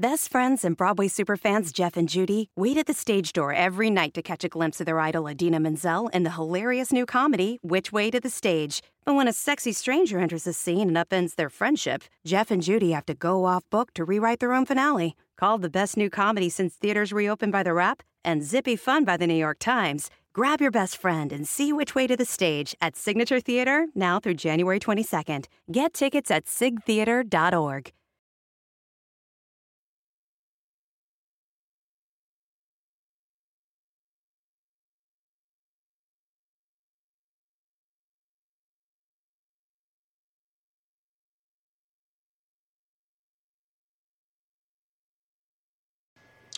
Best 0.00 0.30
friends 0.30 0.64
and 0.64 0.76
Broadway 0.76 1.08
superfans 1.08 1.72
Jeff 1.72 1.96
and 1.96 2.08
Judy 2.08 2.50
wait 2.54 2.76
at 2.76 2.86
the 2.86 2.94
stage 2.94 3.32
door 3.32 3.52
every 3.52 3.90
night 3.90 4.14
to 4.14 4.22
catch 4.22 4.44
a 4.44 4.48
glimpse 4.48 4.78
of 4.78 4.86
their 4.86 5.00
idol 5.00 5.26
Idina 5.26 5.58
Menzel 5.58 6.06
in 6.14 6.22
the 6.22 6.30
hilarious 6.30 6.92
new 6.92 7.04
comedy, 7.04 7.58
Which 7.62 7.90
Way 7.90 8.08
to 8.12 8.20
the 8.20 8.30
Stage. 8.30 8.80
But 9.04 9.14
when 9.14 9.26
a 9.26 9.32
sexy 9.32 9.72
stranger 9.72 10.20
enters 10.20 10.44
the 10.44 10.52
scene 10.52 10.86
and 10.86 10.96
upends 10.96 11.34
their 11.34 11.50
friendship, 11.50 12.04
Jeff 12.24 12.52
and 12.52 12.62
Judy 12.62 12.92
have 12.92 13.06
to 13.06 13.14
go 13.14 13.44
off 13.44 13.68
book 13.70 13.92
to 13.94 14.04
rewrite 14.04 14.38
their 14.38 14.52
own 14.52 14.66
finale. 14.66 15.16
Called 15.36 15.62
the 15.62 15.68
best 15.68 15.96
new 15.96 16.10
comedy 16.10 16.48
since 16.48 16.74
theaters 16.74 17.12
reopened 17.12 17.50
by 17.50 17.64
The 17.64 17.74
Wrap 17.74 18.04
and 18.24 18.44
Zippy 18.44 18.76
Fun 18.76 19.04
by 19.04 19.16
The 19.16 19.26
New 19.26 19.34
York 19.34 19.58
Times, 19.58 20.10
grab 20.32 20.60
your 20.60 20.70
best 20.70 20.96
friend 20.96 21.32
and 21.32 21.48
see 21.48 21.72
Which 21.72 21.96
Way 21.96 22.06
to 22.06 22.16
the 22.16 22.24
Stage 22.24 22.72
at 22.80 22.94
Signature 22.94 23.40
Theater 23.40 23.88
now 23.96 24.20
through 24.20 24.34
January 24.34 24.78
22nd. 24.78 25.46
Get 25.72 25.92
tickets 25.92 26.30
at 26.30 26.44
sigtheater.org. 26.44 27.92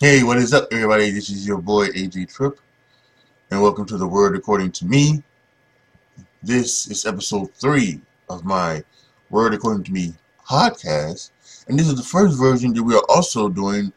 Hey, 0.03 0.23
what 0.23 0.39
is 0.39 0.55
up, 0.55 0.67
everybody? 0.73 1.11
This 1.11 1.29
is 1.29 1.47
your 1.47 1.59
boy 1.59 1.89
AJ 1.89 2.35
Trip, 2.35 2.59
and 3.51 3.61
welcome 3.61 3.85
to 3.85 3.99
the 3.99 4.09
Word 4.09 4.35
According 4.35 4.73
to 4.73 4.87
Me. 4.87 5.23
This 6.43 6.91
is 6.91 7.05
episode 7.05 7.53
three 7.53 8.01
of 8.31 8.43
my 8.43 8.83
Word 9.29 9.53
According 9.53 9.85
to 9.85 9.93
Me 9.93 10.15
podcast, 10.49 11.33
and 11.69 11.79
this 11.79 11.87
is 11.87 11.97
the 11.97 12.03
first 12.03 12.39
version 12.39 12.73
that 12.73 12.83
we 12.83 12.95
are 12.95 13.05
also 13.11 13.51
doing 13.51 13.93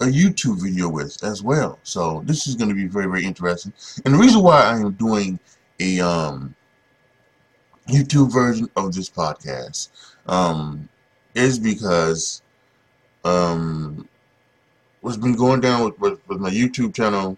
a 0.00 0.06
YouTube 0.06 0.62
video 0.62 0.88
with 0.88 1.22
as 1.22 1.42
well. 1.42 1.78
So 1.82 2.22
this 2.24 2.46
is 2.46 2.54
going 2.54 2.70
to 2.70 2.74
be 2.74 2.86
very, 2.86 3.04
very 3.04 3.26
interesting. 3.26 3.74
And 4.06 4.14
the 4.14 4.18
reason 4.18 4.40
why 4.40 4.62
I 4.62 4.76
am 4.76 4.92
doing 4.92 5.38
a 5.80 6.00
um, 6.00 6.54
YouTube 7.88 8.32
version 8.32 8.70
of 8.74 8.94
this 8.94 9.10
podcast 9.10 9.90
um, 10.26 10.88
is 11.34 11.58
because 11.58 12.40
um, 13.22 14.08
what's 15.02 15.16
been 15.16 15.36
going 15.36 15.60
down 15.60 15.84
with, 15.84 15.98
with, 15.98 16.28
with 16.28 16.40
my 16.40 16.50
YouTube 16.50 16.94
channel, 16.94 17.36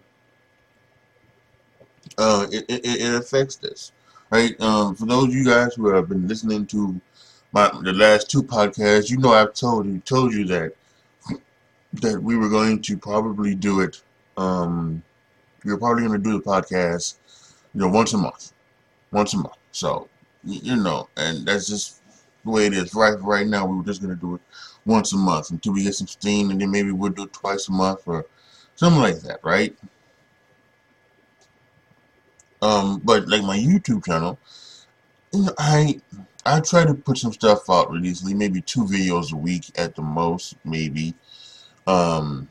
uh, 2.17 2.47
it, 2.51 2.63
it, 2.69 2.85
it 2.85 3.15
affects 3.15 3.57
this, 3.57 3.91
right? 4.29 4.59
Um, 4.61 4.95
for 4.95 5.05
those 5.05 5.25
of 5.25 5.33
you 5.33 5.43
guys 5.43 5.73
who 5.73 5.89
have 5.89 6.07
been 6.07 6.27
listening 6.27 6.65
to 6.67 6.99
my 7.51 7.69
the 7.83 7.91
last 7.91 8.29
two 8.29 8.43
podcasts, 8.43 9.09
you 9.09 9.17
know 9.17 9.33
I've 9.33 9.53
told 9.53 9.85
you 9.87 9.99
told 9.99 10.33
you 10.33 10.45
that 10.45 10.73
that 11.93 12.21
we 12.21 12.37
were 12.37 12.49
going 12.49 12.81
to 12.83 12.97
probably 12.97 13.55
do 13.55 13.81
it. 13.81 14.01
Um, 14.37 15.01
we 15.63 15.71
were 15.71 15.79
probably 15.79 16.05
going 16.05 16.21
to 16.21 16.23
do 16.23 16.37
the 16.37 16.43
podcast, 16.43 17.15
you 17.73 17.81
know, 17.81 17.87
once 17.87 18.13
a 18.13 18.17
month, 18.17 18.53
once 19.11 19.33
a 19.33 19.37
month. 19.37 19.57
So 19.71 20.07
you 20.43 20.75
know, 20.75 21.09
and 21.17 21.45
that's 21.45 21.67
just 21.67 22.01
the 22.43 22.51
way 22.51 22.67
it 22.67 22.73
is. 22.73 22.93
Right, 22.93 23.19
right 23.21 23.47
now, 23.47 23.65
we 23.65 23.77
were 23.77 23.83
just 23.83 24.01
going 24.01 24.13
to 24.13 24.21
do 24.21 24.35
it 24.35 24.41
once 24.85 25.13
a 25.13 25.17
month 25.17 25.51
until 25.51 25.73
we 25.73 25.83
get 25.83 25.95
some 25.95 26.07
steam, 26.07 26.51
and 26.51 26.61
then 26.61 26.71
maybe 26.71 26.91
we'll 26.91 27.11
do 27.11 27.23
it 27.23 27.33
twice 27.33 27.67
a 27.67 27.71
month 27.71 28.01
or 28.05 28.25
something 28.75 29.01
like 29.01 29.19
that, 29.21 29.39
right? 29.43 29.75
Um, 32.61 33.01
but 33.03 33.27
like 33.27 33.43
my 33.43 33.57
YouTube 33.57 34.05
channel, 34.05 34.39
you 35.33 35.43
know, 35.43 35.53
I 35.57 36.01
I 36.45 36.59
try 36.59 36.85
to 36.85 36.93
put 36.93 37.17
some 37.17 37.33
stuff 37.33 37.69
out 37.69 37.91
religiously, 37.91 38.33
maybe 38.33 38.61
two 38.61 38.85
videos 38.85 39.33
a 39.33 39.37
week 39.37 39.71
at 39.75 39.95
the 39.95 40.01
most, 40.01 40.55
maybe. 40.63 41.15
Um, 41.87 42.47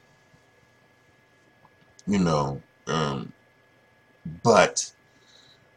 you 2.07 2.19
know, 2.19 2.61
um, 2.87 3.33
but 4.43 4.93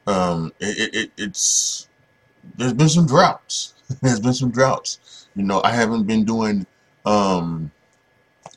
um, 0.06 0.52
it, 0.60 0.94
it, 0.94 1.12
it's 1.18 1.88
there's 2.56 2.74
been 2.74 2.90
some 2.90 3.08
droughts. 3.08 3.74
there's 4.02 4.20
been 4.20 4.34
some 4.34 4.52
droughts. 4.52 5.28
You 5.36 5.44
know, 5.44 5.62
I 5.64 5.72
haven't 5.72 6.04
been 6.04 6.26
doing 6.26 6.66
um 7.06 7.72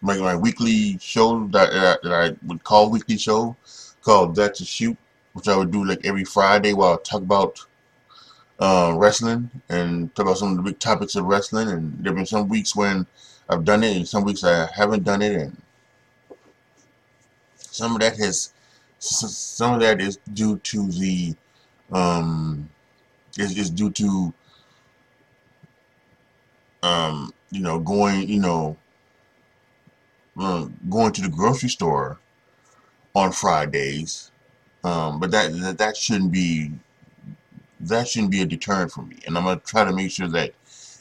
my, 0.03 0.17
my 0.19 0.37
weekly 0.37 0.99
show 0.99 1.47
that, 1.49 1.73
that, 1.73 2.03
that 2.03 2.13
I 2.13 2.47
would 2.47 2.65
call 2.65 2.91
weekly 2.91 3.19
show 3.19 3.57
called 4.03 4.35
That's 4.35 4.61
a 4.61 4.65
Shoot, 4.65 4.97
which 5.35 5.49
I 5.49 5.57
would 5.57 5.71
do 5.71 5.85
like 5.85 6.05
every 6.05 6.25
Friday 6.25 6.73
while 6.73 6.95
I 6.95 6.97
talk 7.03 7.23
about 7.23 7.65
uh, 8.59 8.95
wrestling 8.97 9.51
and 9.69 10.15
talk 10.15 10.27
about 10.27 10.39
some 10.39 10.53
of 10.53 10.57
the 10.57 10.63
big 10.63 10.79
topics 10.79 11.17
of 11.17 11.25
wrestling. 11.25 11.69
And 11.69 11.93
there 11.99 12.11
have 12.11 12.17
been 12.17 12.27
some 12.27 12.49
weeks 12.49 12.75
when 12.77 13.07
I've 13.49 13.65
done 13.65 13.83
it, 13.83 13.97
and 13.97 14.09
some 14.09 14.25
weeks 14.25 14.45
I 14.45 14.69
haven't 14.75 15.05
done 15.05 15.23
it, 15.23 15.33
and 15.33 15.57
some 17.57 17.95
of 17.95 18.01
that 18.01 18.17
has 18.17 18.53
some 18.99 19.75
of 19.75 19.81
that 19.81 20.01
is 20.01 20.19
due 20.35 20.59
to 20.59 20.87
the 20.93 21.35
um 21.93 22.69
is, 23.39 23.57
is 23.57 23.71
due 23.71 23.91
to 23.91 24.33
um, 26.83 27.33
you 27.51 27.61
know, 27.61 27.79
going, 27.79 28.29
you 28.29 28.41
know, 28.41 28.77
uh, 30.39 30.67
going 30.89 31.13
to 31.13 31.23
the 31.23 31.29
grocery 31.29 31.69
store 31.69 32.19
on 33.15 33.33
Fridays. 33.33 34.31
Um, 34.83 35.21
but 35.21 35.31
that, 35.33 35.53
that 35.61 35.79
that 35.79 35.97
shouldn't 35.97 36.33
be 36.33 36.73
that 37.81 38.09
shouldn't 38.09 38.31
be 38.31 38.43
a 38.43 38.47
deterrent 38.47 38.93
for 38.93 39.03
me. 39.03 39.19
And 39.27 39.37
I'm 39.37 39.45
gonna 39.45 39.61
try 39.61 39.85
to 39.85 39.93
make 39.93 40.11
sure 40.11 40.29
that 40.29 40.55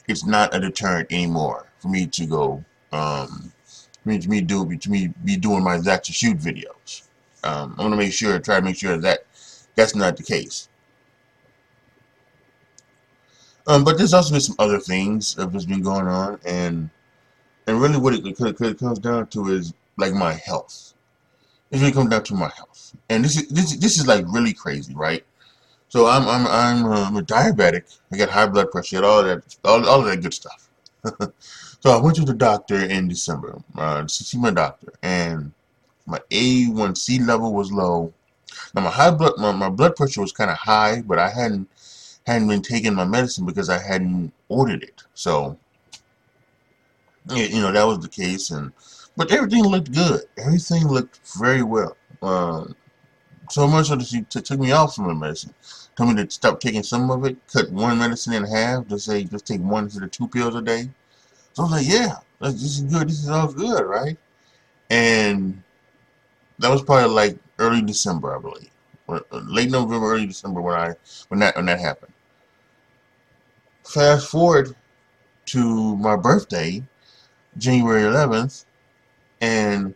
it's 0.08 0.26
not 0.26 0.56
a 0.56 0.60
deterrent 0.60 1.12
anymore 1.12 1.68
for 1.80 1.88
me 1.88 2.08
to 2.08 2.26
go 2.26 2.64
um, 2.92 3.54
for 4.04 4.10
me 4.10 4.20
to 4.20 4.30
me 4.30 4.42
do 4.42 4.76
to 4.78 4.90
me 4.90 5.14
be 5.24 5.38
doing 5.38 5.64
my 5.64 5.78
That's 5.78 6.10
a 6.10 6.14
Shoot 6.14 6.38
videos. 6.38 7.04
Um, 7.44 7.72
I'm 7.72 7.86
gonna 7.86 7.96
make 7.96 8.14
sure 8.14 8.38
try 8.40 8.60
to 8.60 8.66
make 8.66 8.78
sure 8.78 8.98
that 8.98 9.26
that's 9.76 9.96
not 9.96 10.18
the 10.18 10.24
case. 10.24 10.68
Um, 13.70 13.84
but 13.84 14.00
there's 14.00 14.16
also 14.16 14.32
been 14.32 14.42
some 14.42 14.56
other 14.58 14.80
things 14.80 15.36
that 15.36 15.52
has 15.52 15.68
been 15.68 15.84
going 15.84 16.08
on, 16.08 16.40
and 16.44 16.90
and 17.68 17.80
really 17.80 17.98
what 17.98 18.16
it, 18.16 18.26
it, 18.26 18.62
it 18.62 18.80
comes 18.80 18.98
down 18.98 19.28
to 19.28 19.50
is 19.50 19.76
like 19.96 20.12
my 20.12 20.34
health. 20.34 20.96
It 21.70 21.80
really 21.80 21.92
comes 21.92 22.10
down 22.10 22.24
to 22.24 22.34
my 22.34 22.50
health, 22.50 22.96
and 23.10 23.24
this 23.24 23.38
is 23.38 23.48
this 23.50 23.78
this 23.78 24.00
is 24.00 24.08
like 24.08 24.26
really 24.28 24.54
crazy, 24.54 24.96
right? 24.96 25.24
So 25.88 26.08
I'm 26.08 26.28
I'm 26.28 26.48
I'm, 26.48 26.92
uh, 26.92 27.08
I'm 27.08 27.18
a 27.18 27.22
diabetic. 27.22 27.96
I 28.12 28.18
got 28.18 28.30
high 28.30 28.48
blood 28.48 28.72
pressure, 28.72 29.06
all 29.06 29.22
that 29.22 29.44
all 29.64 29.88
all 29.88 30.00
of 30.00 30.08
that 30.08 30.24
good 30.24 30.34
stuff. 30.34 30.68
so 31.80 31.92
I 31.92 32.02
went 32.02 32.16
to 32.16 32.26
the 32.26 32.34
doctor 32.34 32.84
in 32.84 33.08
December 33.08 33.62
uh, 33.78 34.02
to 34.02 34.10
see 34.10 34.40
my 34.40 34.50
doctor, 34.50 34.92
and 35.04 35.52
my 36.08 36.20
A1C 36.32 37.24
level 37.24 37.54
was 37.54 37.72
low. 37.72 38.12
Now 38.74 38.82
my 38.82 38.90
high 38.90 39.12
blood 39.12 39.34
my, 39.38 39.52
my 39.52 39.70
blood 39.70 39.96
pressure 39.96 40.22
was 40.22 40.32
kind 40.32 40.50
of 40.50 40.58
high, 40.58 41.04
but 41.04 41.20
I 41.20 41.30
hadn't 41.30 41.70
hadn't 42.26 42.48
been 42.48 42.62
taking 42.62 42.94
my 42.94 43.06
medicine 43.06 43.46
because 43.46 43.70
I 43.70 43.82
hadn't 43.82 44.32
ordered 44.48 44.84
it. 44.84 45.04
So, 45.14 45.58
you 47.30 47.62
know, 47.62 47.72
that 47.72 47.84
was 47.84 48.00
the 48.00 48.10
case. 48.10 48.52
And 48.52 48.72
but 49.18 49.32
everything 49.32 49.64
looked 49.64 49.94
good. 49.94 50.22
Everything 50.38 50.88
looked 50.88 51.20
very 51.38 51.64
well. 51.64 51.98
Uh, 52.22 52.66
so 53.50 53.68
much 53.68 53.88
so 53.88 53.96
that 53.96 54.06
she 54.06 54.22
took 54.22 54.60
me 54.60 54.72
off 54.72 54.94
some 54.94 55.06
of 55.06 55.10
the 55.10 55.16
medicine. 55.16 55.54
Told 55.96 56.16
me 56.16 56.24
to 56.24 56.32
stop 56.32 56.60
taking 56.60 56.84
some 56.84 57.10
of 57.12 57.26
it, 57.26 57.36
cut 57.52 57.70
one 57.72 57.98
medicine 57.98 58.34
in 58.34 58.46
half, 58.46 58.88
just 58.88 59.06
say 59.06 59.24
just 59.24 59.46
take 59.46 59.62
one 59.62 59.86
instead 59.86 60.04
of 60.04 60.12
two 60.12 60.28
pills 60.28 60.56
a 60.56 60.62
day. 60.62 60.90
So 61.54 61.64
I 61.64 61.66
was 61.66 61.72
like, 61.72 61.88
yeah, 61.88 62.16
this 62.40 62.64
is 62.64 62.82
good. 62.82 63.10
This 63.10 63.24
is 63.24 63.30
all 63.30 63.52
good, 63.52 63.84
right? 63.84 64.18
And 64.90 65.62
that 66.60 66.70
was 66.70 66.82
probably 66.84 67.10
like 67.10 67.38
early 67.58 67.82
December, 67.82 68.36
I 68.36 68.40
believe, 68.40 68.70
late 69.32 69.70
November, 69.72 70.14
early 70.14 70.28
December 70.28 70.62
when 70.62 70.76
I 70.76 70.94
when 71.30 71.40
that 71.40 71.56
when 71.56 71.66
that 71.66 71.80
happened 71.80 72.14
fast 73.90 74.30
forward 74.30 74.76
to 75.48 75.96
my 75.98 76.16
birthday, 76.16 76.84
January 77.58 78.04
11th, 78.04 78.66
and 79.42 79.96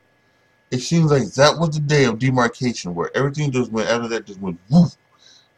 it 0.72 0.80
seems 0.80 1.12
like 1.12 1.26
that 1.34 1.60
was 1.60 1.72
the 1.72 1.80
day 1.80 2.06
of 2.06 2.18
demarcation 2.18 2.96
where 2.96 3.16
everything 3.16 3.52
just 3.52 3.72
went 3.72 3.90
after 3.90 4.08
that 4.08 4.26
just 4.26 4.40
went 4.40 4.60
woof, 4.70 4.98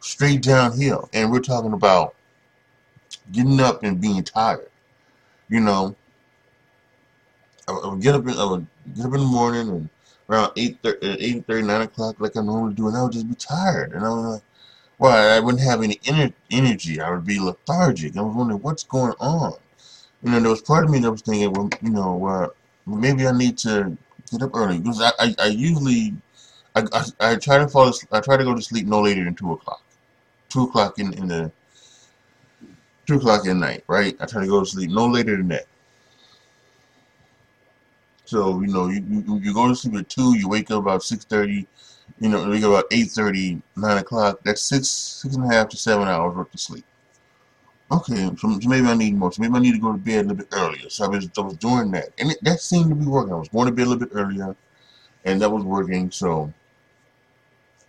straight 0.02 0.42
downhill. 0.42 1.10
And 1.14 1.32
we're 1.32 1.40
talking 1.40 1.72
about 1.72 2.16
getting 3.32 3.62
up 3.62 3.84
and 3.84 4.02
being 4.02 4.24
tired. 4.24 4.70
You 5.48 5.62
know, 5.62 5.96
I 7.68 7.88
would 7.88 8.02
get 8.02 8.16
up 8.16 8.28
in, 8.28 8.38
I 8.38 8.44
would 8.44 8.68
get 8.96 9.06
up 9.06 9.14
in 9.14 9.20
the 9.22 9.26
morning 9.26 9.70
and 9.70 9.90
around 10.30 10.52
8 10.56 10.80
30, 10.82 11.62
9 11.62 11.82
o'clock 11.82 12.20
like 12.20 12.38
I 12.38 12.42
normally 12.42 12.74
do, 12.74 12.88
and 12.88 12.98
I 12.98 13.04
would 13.04 13.12
just 13.12 13.30
be 13.30 13.36
tired. 13.36 13.94
And 13.94 14.06
I 14.06 14.10
was 14.10 14.34
like, 14.36 14.44
well, 14.98 15.36
I 15.36 15.40
wouldn't 15.40 15.64
have 15.64 15.84
any 15.84 15.96
ener 16.06 16.34
energy. 16.52 17.00
I 17.00 17.12
would 17.12 17.26
be 17.26 17.40
lethargic. 17.40 18.18
I 18.18 18.22
was 18.22 18.36
wondering 18.36 18.62
what's 18.62 18.84
going 18.84 19.14
on. 19.20 19.54
You 20.24 20.32
know, 20.32 20.40
there 20.40 20.50
was 20.50 20.62
part 20.62 20.86
of 20.86 20.92
me 20.92 21.00
that 21.00 21.12
was 21.12 21.22
thinking, 21.22 21.52
well, 21.52 21.70
you 21.82 21.90
know, 21.90 22.26
uh, 22.26 22.48
maybe 22.86 23.28
I 23.28 23.32
need 23.32 23.58
to 23.60 23.98
get 24.32 24.42
up 24.42 24.56
early 24.56 24.80
because 24.80 25.02
I, 25.02 25.12
I, 25.20 25.36
I 25.40 25.48
usually, 25.48 26.14
I, 26.76 26.84
I, 26.94 27.32
I, 27.32 27.36
try 27.36 27.58
to 27.58 27.68
fall, 27.68 27.94
I 28.12 28.22
try 28.22 28.38
to 28.38 28.44
go 28.44 28.56
to 28.56 28.62
sleep 28.62 28.88
no 28.88 29.02
later 29.02 29.24
than 29.24 29.36
two 29.36 29.52
o'clock, 29.52 29.84
two 30.50 30.64
o'clock 30.64 30.98
in 30.98 31.14
in 31.14 31.28
the 31.28 31.52
two 33.06 33.18
o'clock 33.18 33.46
at 33.48 33.56
night, 33.56 33.84
right? 33.88 34.16
I 34.20 34.26
try 34.26 34.42
to 34.42 34.48
go 34.48 34.62
to 34.62 34.66
sleep 34.66 34.90
no 34.90 35.08
later 35.08 35.38
than 35.38 35.50
that. 35.50 35.66
So 38.26 38.62
you 38.62 38.68
know, 38.68 38.88
you 38.88 39.04
you, 39.42 39.54
go 39.54 39.68
to 39.68 39.76
sleep 39.76 39.96
at 39.96 40.10
two, 40.10 40.38
you 40.38 40.50
wake 40.50 40.72
up 40.72 40.80
about 40.80 41.04
six 41.04 41.26
thirty, 41.26 41.68
you 42.20 42.30
know, 42.30 42.44
you 42.46 42.50
wake 42.52 42.64
up 42.64 42.70
about 42.72 42.86
eight 42.92 43.10
thirty, 43.12 43.62
nine 43.76 43.98
o'clock. 43.98 44.40
That's 44.44 44.62
six 44.62 44.88
six 44.88 45.36
and 45.36 45.46
a 45.46 45.54
half 45.54 45.70
to 45.70 45.78
seven 45.78 46.08
hours 46.08 46.36
worth 46.36 46.54
of 46.54 46.60
sleep. 46.60 46.86
Okay, 47.92 48.32
so, 48.38 48.60
so 48.60 48.68
maybe 48.68 48.88
I 48.88 48.96
need 48.96 49.16
more. 49.16 49.32
So 49.32 49.42
maybe 49.44 49.56
I 49.56 49.60
need 49.60 49.74
to 49.74 49.80
go 49.80 49.92
to 49.92 49.98
bed 49.98 50.26
a 50.26 50.28
little 50.30 50.38
bit 50.38 50.48
earlier. 50.54 50.90
So 50.90 51.06
I 51.06 51.08
was 51.08 51.30
I 51.38 51.42
was 51.42 51.58
doing 51.58 51.92
that, 51.92 52.10
and 52.18 52.32
it, 52.32 52.38
that 52.42 52.60
seemed 52.60 52.90
to 52.90 52.96
be 52.96 53.06
working. 53.06 53.34
I 53.34 53.38
was 53.38 53.50
going 53.50 53.68
to 53.68 53.72
bed 53.72 53.86
a 53.86 53.90
little 53.90 54.08
bit 54.08 54.16
earlier, 54.16 54.56
and 55.24 55.42
that 55.42 55.52
was 55.52 55.64
working. 55.64 56.10
So 56.10 56.52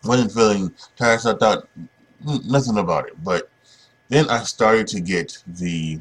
I 0.05 0.09
wasn't 0.09 0.33
feeling 0.33 0.75
tired. 0.97 1.21
So 1.21 1.35
I 1.35 1.39
thought 1.39 1.69
nothing 2.45 2.79
about 2.79 3.09
it, 3.09 3.25
but 3.25 3.49
then 4.09 4.29
I 4.29 4.43
started 4.43 4.87
to 4.89 5.01
get 5.01 5.39
the 5.47 5.99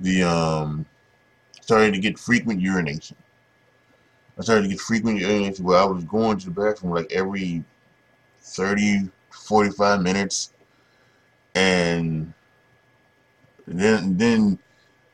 the 0.00 0.22
um 0.22 0.84
started 1.62 1.94
to 1.94 2.00
get 2.00 2.18
frequent 2.18 2.60
urination. 2.60 3.16
I 4.38 4.42
started 4.42 4.62
to 4.62 4.68
get 4.68 4.80
frequent 4.80 5.18
urination 5.18 5.64
where 5.64 5.78
I 5.78 5.84
was 5.84 6.04
going 6.04 6.38
to 6.38 6.46
the 6.46 6.50
bathroom 6.50 6.92
like 6.92 7.10
every 7.10 7.64
30, 8.40 9.10
45 9.30 10.02
minutes. 10.02 10.52
And 11.54 12.34
then 13.66 14.18
then 14.18 14.58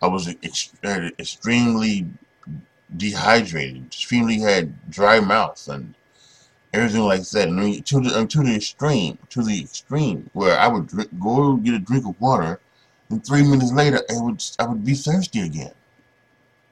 I 0.03 0.09
was 0.09 0.29
ex 0.43 0.73
extremely 1.19 2.07
dehydrated, 2.97 3.87
extremely 3.87 4.41
had 4.41 4.91
dry 4.91 5.21
mouth 5.21 5.69
and 5.69 5.95
everything 6.73 7.03
like 7.03 7.23
that. 7.31 7.49
And 7.49 7.61
I 7.61 7.63
mean, 7.63 7.83
to 7.85 8.01
the 8.01 8.27
to 8.27 8.43
the 8.43 8.57
extreme, 8.57 9.19
to 9.31 9.43
the 9.43 9.61
extreme, 9.63 10.31
where 10.33 10.59
I 10.59 10.67
would 10.67 10.89
drink, 10.89 11.11
go 11.21 11.57
get 11.57 11.75
a 11.75 11.79
drink 11.79 12.07
of 12.07 12.21
water, 12.21 12.59
and 13.09 13.25
three 13.25 13.43
minutes 13.43 13.73
later, 13.73 14.01
I 14.11 14.21
would 14.21 14.43
I 14.59 14.67
would 14.67 14.85
be 14.85 14.95
thirsty 14.95 15.41
again. 15.41 15.73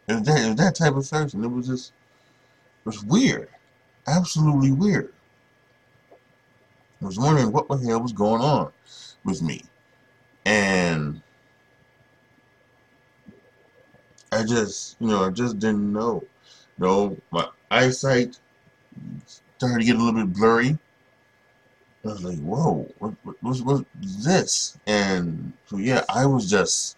It 0.09 0.15
was 0.15 0.23
that, 0.25 0.45
it 0.45 0.49
was 0.49 0.57
that 0.57 0.75
type 0.75 0.95
of 0.95 1.07
thirst, 1.07 1.35
and 1.35 1.45
it 1.45 1.49
was 1.49 1.69
just 1.69 1.93
it 2.81 2.87
was 2.87 3.05
weird. 3.05 3.49
Absolutely 4.07 4.73
weird. 4.73 5.13
I 7.03 7.07
was 7.07 7.19
wondering 7.19 7.53
what 7.53 7.69
the 7.69 7.79
hell 7.79 8.01
was 8.01 8.13
going 8.13 8.43
on 8.43 8.73
with 9.25 9.43
me. 9.43 9.63
And 10.45 11.21
I 14.33 14.45
just, 14.45 14.97
you 15.01 15.09
know, 15.09 15.25
I 15.25 15.31
just 15.31 15.59
didn't 15.59 15.93
know. 15.93 16.25
You 16.79 16.87
know, 16.87 17.17
my 17.31 17.49
eyesight 17.71 18.39
started 19.59 19.81
to 19.81 19.85
get 19.85 19.97
a 19.97 19.99
little 19.99 20.27
bit 20.27 20.33
blurry. 20.33 20.79
I 22.05 22.09
was 22.09 22.25
like, 22.25 22.39
whoa, 22.39 22.89
what, 22.99 23.15
what, 23.25 23.37
what, 23.43 23.61
what 23.61 23.85
is 24.03 24.25
this? 24.25 24.79
And 24.87 25.53
so, 25.67 25.77
yeah, 25.77 26.05
I 26.09 26.25
was 26.25 26.51
just, 26.51 26.97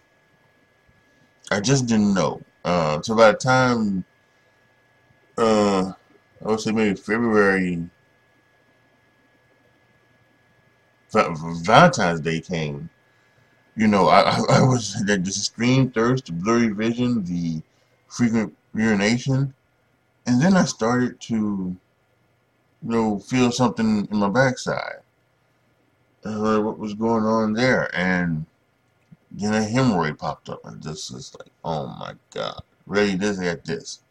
I 1.51 1.59
just 1.59 1.87
didn't 1.87 2.13
know. 2.13 2.41
Uh, 2.63 3.01
so 3.01 3.15
by 3.15 3.31
the 3.31 3.37
time 3.37 4.05
uh, 5.37 5.93
I 6.43 6.47
would 6.47 6.59
say 6.59 6.71
maybe 6.71 6.95
February, 6.95 7.89
Valentine's 11.11 12.21
Day 12.21 12.41
came, 12.41 12.89
you 13.75 13.87
know, 13.87 14.07
I, 14.07 14.39
I, 14.49 14.61
was 14.61 14.93
the 15.05 15.13
extreme 15.13 15.91
thirst, 15.91 16.27
the 16.27 16.33
blurry 16.33 16.69
vision, 16.69 17.23
the 17.23 17.61
frequent 18.07 18.55
urination, 18.73 19.53
and 20.25 20.41
then 20.41 20.55
I 20.55 20.65
started 20.65 21.19
to, 21.21 21.35
you 21.35 21.77
know, 22.81 23.19
feel 23.19 23.51
something 23.51 24.07
in 24.11 24.17
my 24.17 24.29
backside. 24.29 24.99
Uh, 26.23 26.61
what 26.61 26.79
was 26.79 26.93
going 26.93 27.25
on 27.25 27.53
there? 27.53 27.93
And 27.95 28.45
then 29.31 29.53
a 29.53 29.65
hemorrhoid 29.65 30.17
popped 30.17 30.49
up, 30.49 30.63
and 30.65 30.81
this 30.81 31.11
is 31.11 31.35
like, 31.37 31.51
oh 31.65 31.87
my 31.87 32.13
god, 32.33 32.61
really? 32.85 33.15
This 33.15 33.39
at 33.41 33.65
this. 33.65 34.02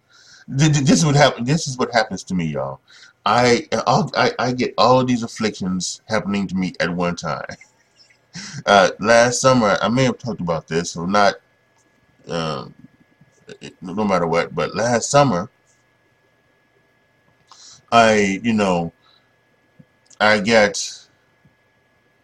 This 0.55 0.91
is 0.91 1.07
what 1.07 1.17
happen. 1.17 1.45
This 1.45 1.67
is 1.67 1.79
what 1.79 1.93
happens 1.93 2.23
to 2.25 2.35
me, 2.35 2.45
y'all. 2.45 2.81
I, 3.25 3.67
I 3.73 4.33
I 4.39 4.53
get 4.53 4.75
all 4.77 5.01
of 5.01 5.07
these 5.07 5.23
afflictions 5.23 6.03
happening 6.09 6.47
to 6.49 6.55
me 6.55 6.75
at 6.81 6.91
one 6.91 7.17
time. 7.17 7.45
Uh, 8.65 8.89
last 8.99 9.43
summer, 9.43 9.77
I 9.83 9.89
may 9.89 10.05
have 10.05 10.17
talked 10.17 10.41
about 10.41 10.67
this, 10.67 10.93
so 10.93 11.05
not 11.05 11.35
um, 12.29 12.73
no 13.83 14.05
matter 14.05 14.27
what. 14.27 14.55
But 14.55 14.75
last 14.75 15.11
summer, 15.11 15.51
I 17.93 18.41
you 18.43 18.55
know 18.55 18.91
I 20.19 20.41
get 20.41 21.07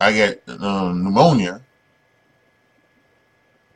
I 0.01 0.13
get 0.13 0.43
uh, 0.49 0.93
pneumonia. 0.95 1.61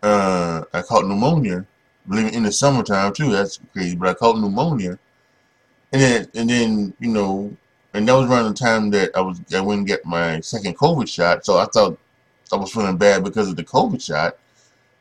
Uh, 0.02 0.64
I 0.72 0.80
caught 0.80 1.06
pneumonia 1.06 1.66
living 2.06 2.34
in 2.34 2.42
the 2.42 2.52
summertime 2.52 3.12
too. 3.12 3.30
That's 3.30 3.58
crazy. 3.72 3.96
But 3.96 4.08
I 4.08 4.14
caught 4.14 4.38
pneumonia, 4.38 4.98
and 5.92 6.02
then 6.02 6.28
and 6.34 6.50
then 6.50 6.94
you 7.00 7.08
know, 7.08 7.56
and 7.94 8.08
that 8.08 8.14
was 8.14 8.28
around 8.28 8.48
the 8.48 8.54
time 8.54 8.90
that 8.90 9.10
I 9.16 9.20
was 9.20 9.40
I 9.54 9.60
went 9.60 9.80
and 9.80 9.86
get 9.86 10.04
my 10.04 10.40
second 10.40 10.76
COVID 10.76 11.08
shot. 11.08 11.44
So 11.44 11.58
I 11.58 11.66
thought 11.66 11.98
I 12.52 12.56
was 12.56 12.72
feeling 12.72 12.96
bad 12.96 13.24
because 13.24 13.48
of 13.48 13.56
the 13.56 13.64
COVID 13.64 14.02
shot. 14.02 14.36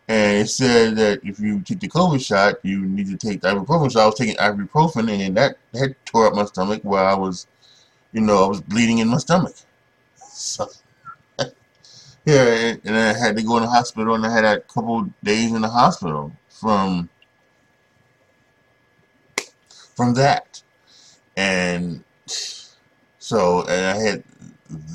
And 0.08 0.40
it 0.40 0.50
said 0.50 0.98
that 0.98 1.22
if 1.24 1.40
you 1.40 1.62
take 1.62 1.80
the 1.80 1.88
COVID 1.88 2.26
shot, 2.26 2.56
you 2.64 2.86
need 2.86 3.08
to 3.08 3.18
take 3.18 3.42
the 3.42 3.50
ibuprofen. 3.50 3.92
So 3.92 4.02
I 4.02 4.06
was 4.06 4.16
taking 4.16 4.36
ibuprofen, 4.36 5.10
and 5.10 5.22
then 5.22 5.34
that 5.36 5.58
that 5.74 5.96
tore 6.06 6.28
up 6.28 6.34
my 6.34 6.46
stomach 6.46 6.82
while 6.84 7.06
I 7.06 7.18
was, 7.18 7.48
you 8.12 8.22
know, 8.22 8.44
I 8.44 8.48
was 8.48 8.62
bleeding 8.62 8.98
in 8.98 9.08
my 9.08 9.18
stomach. 9.18 9.56
So, 10.16 10.68
yeah, 12.26 12.76
and 12.84 12.96
I 12.98 13.18
had 13.18 13.38
to 13.38 13.44
go 13.44 13.58
in 13.58 13.64
the 13.64 13.70
hospital, 13.70 14.16
and 14.16 14.26
I 14.26 14.34
had 14.34 14.44
a 14.44 14.60
couple 14.60 15.10
days 15.24 15.54
in 15.54 15.62
the 15.62 15.70
hospital 15.70 16.34
from 16.62 17.10
from 19.96 20.14
that, 20.14 20.62
and 21.36 22.04
so 23.18 23.62
and 23.68 23.86
I 23.86 23.98
had 23.98 24.24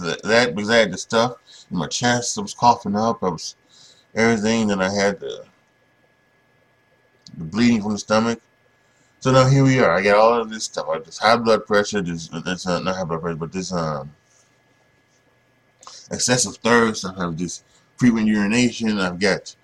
th 0.01 0.19
that 0.23 0.55
because 0.55 0.71
I 0.71 0.77
had 0.77 0.93
the 0.93 0.99
stuff 0.99 1.33
in 1.71 1.77
my 1.77 1.89
chest. 1.89 2.39
I 2.39 2.43
was 2.43 2.55
coughing 2.55 2.95
up. 2.97 3.23
I 3.23 3.31
was 3.31 3.57
everything. 4.15 4.69
Then 4.69 4.81
I 4.81 4.93
had 4.95 5.19
the 5.19 5.45
the 7.37 7.45
bleeding 7.45 7.83
from 7.83 7.93
the 7.93 7.99
stomach. 7.99 8.41
So 9.19 9.33
now 9.33 9.49
here 9.49 9.65
we 9.65 9.81
are. 9.81 9.91
I 9.91 10.03
got 10.03 10.17
all 10.17 10.41
of 10.41 10.51
this 10.51 10.65
stuff. 10.65 10.87
I 10.89 11.01
just 11.01 11.21
high 11.21 11.37
blood 11.37 11.67
pressure. 11.67 12.01
This, 12.01 12.29
this 12.29 12.67
uh, 12.67 12.79
not 12.79 12.95
high 12.95 13.05
blood 13.05 13.23
pressure, 13.23 13.37
but 13.37 13.53
this 13.53 13.73
um 13.73 14.15
excessive 16.13 16.57
thirst. 16.59 17.05
I 17.05 17.13
have 17.21 17.37
this 17.37 17.65
frequent 17.97 18.29
urination. 18.29 19.01
I've 19.01 19.19
got 19.19 19.57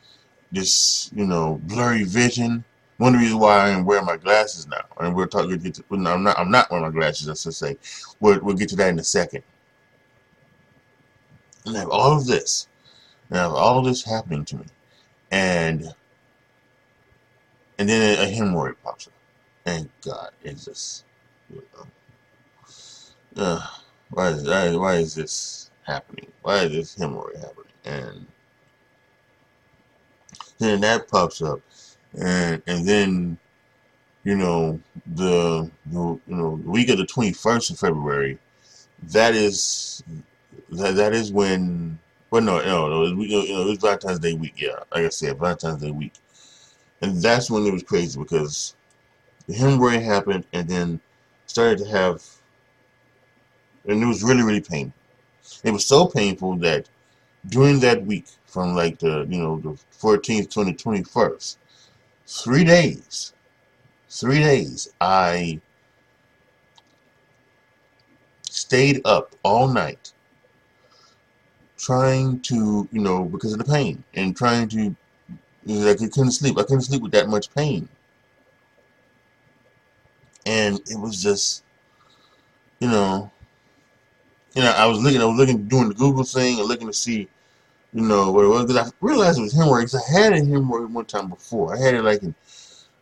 this, 0.53 1.11
you 1.15 1.27
know, 1.27 1.61
blurry 1.65 2.05
vision. 2.05 2.65
One 2.99 3.15
of 3.15 3.21
the 3.21 3.25
reasons 3.25 3.41
why 3.41 3.67
I 3.67 3.69
am 3.71 3.85
wearing 3.85 4.07
my 4.07 4.17
glasses 4.17 4.69
now, 4.69 4.85
and 5.01 5.17
we're 5.17 5.27
talking. 5.27 5.59
Get 5.59 5.75
to, 5.75 5.85
I'm 5.91 6.23
not. 6.23 6.39
I'm 6.39 6.51
not 6.51 6.71
wearing 6.71 6.85
my 6.85 6.93
glasses. 6.93 7.29
I 7.29 7.35
should 7.35 7.55
say. 7.55 7.77
We'll, 8.21 8.39
we'll 8.41 8.55
get 8.55 8.69
to 8.69 8.77
that 8.77 8.91
in 8.91 8.99
a 8.99 9.05
second. 9.05 9.43
And 11.67 11.77
I 11.77 11.81
have 11.81 11.91
all 11.91 12.17
of 12.17 12.27
this, 12.27 12.69
and 13.31 13.39
I 13.41 13.43
have 13.43 13.53
all 13.53 13.79
of 13.79 13.87
this 13.87 14.05
happening 14.05 14.45
to 14.47 14.57
me, 14.57 14.65
and 15.33 15.93
and 17.79 17.89
then 17.89 18.19
a, 18.19 18.23
a 18.23 18.27
hemorrhoid 18.27 18.77
pops 18.85 19.09
up. 19.09 19.13
Thank 19.65 19.91
God, 20.05 20.31
it's 20.45 20.65
just, 20.65 21.05
you 21.53 21.63
know, 21.77 23.43
uh, 23.43 23.67
why 24.11 24.29
is 24.29 24.77
why 24.77 24.97
is 24.97 25.15
this 25.15 25.71
happening? 25.85 26.27
Why 26.43 26.65
is 26.65 26.73
this 26.73 26.97
hemorrhoid 26.97 27.41
happening? 27.41 27.73
And 27.85 28.27
then 30.63 30.81
that 30.81 31.09
pops 31.09 31.43
up, 31.43 31.61
and 32.21 32.63
and 32.67 32.87
then 32.87 33.39
you 34.25 34.37
know 34.37 34.81
the, 35.15 35.71
you 35.91 36.21
know 36.27 36.61
week 36.65 36.89
of 36.91 36.99
the 36.99 37.07
21st 37.07 37.71
of 37.71 37.79
February, 37.79 38.39
that 39.05 39.35
is 39.35 40.03
that 40.71 40.95
that 40.97 41.13
is 41.13 41.33
when 41.33 41.99
well 42.31 42.43
no 42.43 42.59
no 42.65 42.89
no 42.89 43.05
it 43.05 43.17
was, 43.17 43.29
you 43.29 43.55
know, 43.55 43.63
it 43.63 43.69
was 43.69 43.79
Valentine's 43.79 44.19
Day 44.19 44.35
week 44.35 44.55
yeah 44.57 44.81
like 44.95 45.05
I 45.05 45.09
said 45.09 45.39
Valentine's 45.39 45.83
Day 45.83 45.91
week, 45.91 46.15
and 47.01 47.21
that's 47.21 47.51
when 47.51 47.67
it 47.67 47.73
was 47.73 47.83
crazy 47.83 48.19
because 48.19 48.75
the 49.47 49.55
hemorrhoid 49.55 50.03
happened 50.03 50.45
and 50.53 50.69
then 50.69 51.01
started 51.47 51.79
to 51.79 51.87
have 51.87 52.23
and 53.87 54.03
it 54.03 54.07
was 54.07 54.23
really 54.23 54.43
really 54.43 54.61
painful. 54.61 54.95
It 55.65 55.73
was 55.73 55.87
so 55.87 56.07
painful 56.07 56.57
that 56.57 56.89
during 57.49 57.81
that 57.81 58.07
week 58.07 58.27
from 58.53 58.75
like 58.75 58.99
the 58.99 59.27
you 59.31 59.39
know 59.39 59.59
the 59.61 59.71
14th 59.99 60.51
to 60.51 60.65
the 60.65 60.75
21st 60.75 61.57
three 62.27 62.65
days. 62.65 63.33
Three 64.11 64.41
days. 64.41 64.93
I 65.01 65.59
stayed 68.43 69.01
up 69.07 69.35
all 69.43 69.69
night 69.69 70.13
trying 71.79 72.41
to 72.41 72.87
you 72.93 73.01
know 73.01 73.25
because 73.25 73.55
of 73.55 73.59
the 73.59 73.65
pain 73.65 74.05
and 74.15 74.37
trying 74.37 74.69
to 74.69 74.95
like 75.65 76.03
I 76.03 76.09
couldn't 76.09 76.33
sleep. 76.33 76.59
I 76.59 76.63
couldn't 76.63 76.83
sleep 76.83 77.01
with 77.01 77.13
that 77.13 77.29
much 77.29 77.53
pain. 77.55 77.89
And 80.45 80.79
it 80.91 81.01
was 81.01 81.23
just 81.23 81.65
you 82.81 82.89
know 82.89 83.31
you 84.55 84.63
know, 84.63 84.71
I 84.71 84.85
was 84.85 85.03
looking, 85.03 85.21
I 85.21 85.25
was 85.25 85.39
looking, 85.39 85.67
doing 85.67 85.89
the 85.89 85.95
Google 85.95 86.25
thing 86.25 86.59
and 86.59 86.69
looking 86.69 86.87
to 86.87 86.93
see, 86.93 87.29
you 87.93 88.03
know, 88.03 88.33
what 88.33 88.45
it 88.45 88.49
was. 88.49 88.67
Because 88.67 88.89
I 88.89 88.93
realized 89.01 89.39
it 89.39 89.43
was 89.43 89.53
hemorrhoids. 89.53 89.95
I 89.95 90.13
had 90.13 90.33
a 90.33 90.41
hemorrhoid 90.41 90.91
one 90.91 91.05
time 91.05 91.29
before. 91.29 91.75
I 91.75 91.79
had 91.79 91.95
it 91.95 92.03
like 92.03 92.23
in 92.23 92.35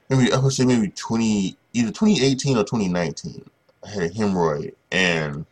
maybe 0.09 0.33
I 0.33 0.39
would 0.39 0.53
say 0.53 0.65
maybe 0.65 0.89
20, 0.89 1.57
either 1.73 1.91
2018 1.91 2.57
or 2.57 2.65
2019. 2.65 3.49
I 3.85 3.89
had 3.89 4.03
a 4.03 4.11
hemorrhoid, 4.11 4.75
and 4.93 5.47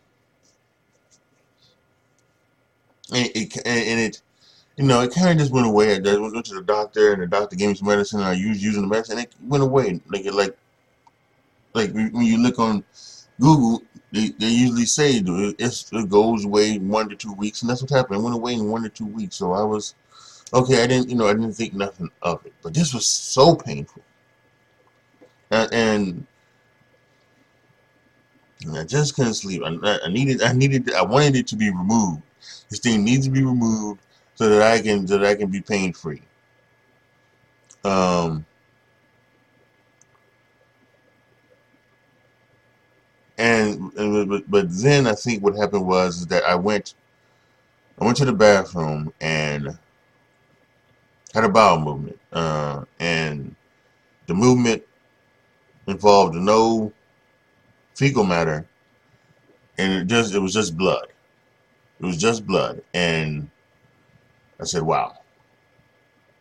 and 3.10 3.30
it, 3.34 3.56
and 3.64 4.00
it 4.00 4.20
you 4.78 4.84
know, 4.84 5.00
it 5.00 5.12
kind 5.12 5.30
of 5.30 5.38
just 5.38 5.50
went 5.50 5.66
away. 5.66 5.96
I 5.96 6.16
went 6.16 6.46
to 6.46 6.54
the 6.54 6.62
doctor, 6.62 7.12
and 7.12 7.20
the 7.20 7.26
doctor 7.26 7.56
gave 7.56 7.70
me 7.70 7.74
some 7.74 7.88
medicine, 7.88 8.20
and 8.20 8.28
I 8.28 8.34
used 8.34 8.62
using 8.62 8.82
the 8.82 8.88
medicine, 8.88 9.18
and 9.18 9.26
it 9.26 9.34
went 9.42 9.64
away. 9.64 10.00
Like 10.08 10.24
it, 10.24 10.34
like, 10.34 10.56
like 11.74 11.92
when 11.92 12.22
you 12.24 12.38
look 12.40 12.60
on 12.60 12.84
Google, 13.40 13.82
they, 14.12 14.30
they 14.30 14.48
usually 14.48 14.86
say 14.86 15.12
it 15.12 16.08
goes 16.08 16.44
away 16.44 16.78
one 16.78 17.08
to 17.08 17.16
two 17.16 17.32
weeks, 17.34 17.62
and 17.62 17.70
that's 17.70 17.82
what 17.82 17.90
happened. 17.90 18.20
It 18.20 18.22
went 18.22 18.36
away 18.36 18.54
in 18.54 18.68
one 18.68 18.82
to 18.82 18.88
two 18.88 19.06
weeks. 19.06 19.36
So 19.36 19.52
I 19.52 19.62
was 19.62 19.94
okay. 20.52 20.82
I 20.82 20.86
didn't, 20.86 21.10
you 21.10 21.16
know, 21.16 21.28
I 21.28 21.34
didn't 21.34 21.52
think 21.52 21.74
nothing 21.74 22.10
of 22.22 22.44
it, 22.46 22.52
but 22.62 22.74
this 22.74 22.94
was 22.94 23.06
so 23.06 23.54
painful, 23.54 24.02
and, 25.50 25.72
and 25.72 26.26
I 28.76 28.84
just 28.84 29.14
couldn't 29.14 29.34
sleep. 29.34 29.62
I, 29.64 29.98
I 30.04 30.08
needed, 30.08 30.42
I 30.42 30.52
needed, 30.52 30.92
I 30.92 31.02
wanted 31.02 31.36
it 31.36 31.46
to 31.48 31.56
be 31.56 31.70
removed. 31.70 32.22
This 32.70 32.80
thing 32.80 33.04
needs 33.04 33.26
to 33.26 33.30
be 33.30 33.44
removed 33.44 34.00
so 34.34 34.48
that 34.48 34.62
I 34.62 34.80
can, 34.80 35.06
so 35.06 35.18
that 35.18 35.28
I 35.28 35.34
can 35.34 35.48
be 35.48 35.60
pain 35.60 35.92
free. 35.92 36.22
Um, 37.84 38.44
and, 43.38 43.92
and 43.94 44.28
but, 44.28 44.50
but 44.50 44.66
then 44.70 45.06
I 45.06 45.14
think 45.14 45.42
what 45.42 45.56
happened 45.56 45.86
was 45.86 46.26
that 46.26 46.44
I 46.44 46.56
went, 46.56 46.94
I 48.00 48.04
went 48.04 48.16
to 48.18 48.24
the 48.24 48.32
bathroom 48.32 49.12
and 49.20 49.78
had 51.34 51.44
a 51.44 51.48
bowel 51.48 51.80
movement, 51.80 52.18
uh, 52.32 52.84
and 53.00 53.54
the 54.26 54.34
movement 54.34 54.82
involved 55.86 56.34
no 56.34 56.92
fecal 57.94 58.24
matter, 58.24 58.66
and 59.78 59.92
it 59.92 60.06
just 60.06 60.34
it 60.34 60.38
was 60.38 60.52
just 60.52 60.76
blood. 60.76 61.06
It 62.00 62.06
was 62.06 62.16
just 62.16 62.46
blood, 62.46 62.82
and 62.94 63.50
I 64.60 64.64
said, 64.64 64.82
"Wow, 64.82 65.18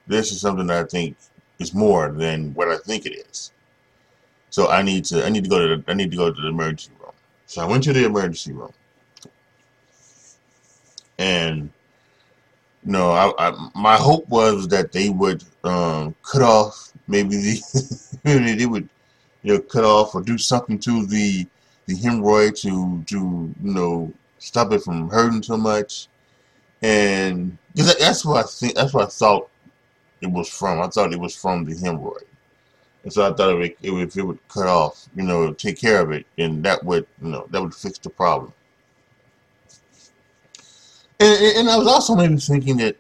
this 0.08 0.32
is 0.32 0.42
something 0.42 0.68
that 0.68 0.86
I 0.86 0.88
think 0.88 1.18
is 1.60 1.74
more 1.74 2.12
than 2.12 2.54
what 2.54 2.70
I 2.70 2.78
think 2.78 3.06
it 3.06 3.14
is." 3.30 3.52
So 4.58 4.70
I 4.70 4.82
need 4.82 5.06
to 5.06 5.24
I 5.24 5.30
need 5.30 5.44
to 5.44 5.50
go 5.52 5.60
to 5.60 5.76
the, 5.76 5.84
I 5.88 5.94
need 5.94 6.10
to 6.10 6.18
go 6.18 6.34
to 6.34 6.42
the 6.42 6.48
emergency 6.48 6.90
room. 7.00 7.12
So 7.46 7.62
I 7.62 7.66
went 7.66 7.84
to 7.84 7.94
the 7.94 8.06
emergency 8.06 8.54
room, 8.54 8.74
and 11.20 11.70
you 12.84 12.92
know, 12.92 13.12
I, 13.12 13.32
I, 13.38 13.70
my 13.76 13.98
hope 13.98 14.28
was 14.30 14.68
that 14.70 14.92
they 14.92 15.10
would 15.10 15.44
um, 15.64 16.16
cut 16.24 16.42
off 16.42 16.92
maybe 17.08 17.36
the 17.36 18.18
they 18.24 18.66
would 18.66 18.90
you 19.44 19.54
know, 19.54 19.60
cut 19.60 19.84
off 19.84 20.16
or 20.16 20.24
do 20.24 20.40
something 20.40 20.80
to 20.80 21.06
the 21.06 21.46
the 21.86 21.94
hemorrhoid 21.94 22.60
to 22.62 23.04
to 23.04 23.54
you 23.64 23.74
know 23.76 24.12
stop 24.40 24.72
it 24.72 24.82
from 24.82 25.08
hurting 25.12 25.44
so 25.44 25.56
much. 25.56 26.08
And 26.82 27.56
cause 27.78 27.96
that's 28.00 28.26
what 28.26 28.44
I 28.44 28.48
think. 28.48 28.74
That's 28.74 28.96
what 28.96 29.04
I 29.04 29.10
thought 29.12 29.52
it 30.20 30.32
was 30.32 30.50
from. 30.50 30.82
I 30.82 30.88
thought 30.88 31.14
it 31.14 31.20
was 31.20 31.36
from 31.36 31.64
the 31.64 31.76
hemorrhoid, 31.76 32.26
and 33.08 33.14
so 33.14 33.26
I 33.26 33.34
thought 33.34 33.62
it 33.62 33.78
it 33.82 33.90
would, 33.90 34.10
if 34.10 34.18
it 34.18 34.22
would 34.22 34.46
cut 34.50 34.68
off, 34.68 35.08
you 35.16 35.24
know, 35.24 35.54
take 35.54 35.80
care 35.80 36.02
of 36.02 36.12
it, 36.12 36.26
and 36.38 36.62
that 36.66 36.84
would 36.84 37.08
you 37.22 37.30
know 37.30 37.48
that 37.52 37.62
would 37.62 37.74
fix 37.74 37.98
the 38.00 38.10
problem. 38.10 38.52
And, 41.18 41.58
and 41.58 41.70
I 41.70 41.78
was 41.78 41.88
also 41.88 42.16
maybe 42.16 42.36
thinking 42.36 42.76
that, 42.78 42.98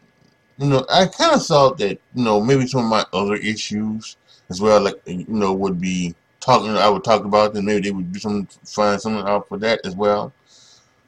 you 0.59 0.67
know, 0.67 0.85
I 0.89 1.07
kind 1.07 1.35
of 1.35 1.45
thought 1.45 1.77
that, 1.79 1.99
you 2.15 2.23
know, 2.23 2.39
maybe 2.39 2.65
some 2.67 2.85
of 2.85 2.89
my 2.89 3.03
other 3.11 3.35
issues 3.35 4.15
as 4.49 4.61
well, 4.61 4.79
like, 4.79 4.95
you 5.05 5.25
know, 5.27 5.51
would 5.51 5.81
be 5.81 6.15
talking, 6.39 6.69
I 6.69 6.87
would 6.87 7.03
talk 7.03 7.25
about 7.25 7.53
them. 7.53 7.65
Maybe 7.65 7.81
they 7.81 7.91
would 7.91 8.13
do 8.13 8.19
some 8.19 8.47
find 8.63 9.01
something 9.01 9.27
out 9.27 9.49
for 9.49 9.57
that 9.57 9.85
as 9.85 9.93
well. 9.93 10.31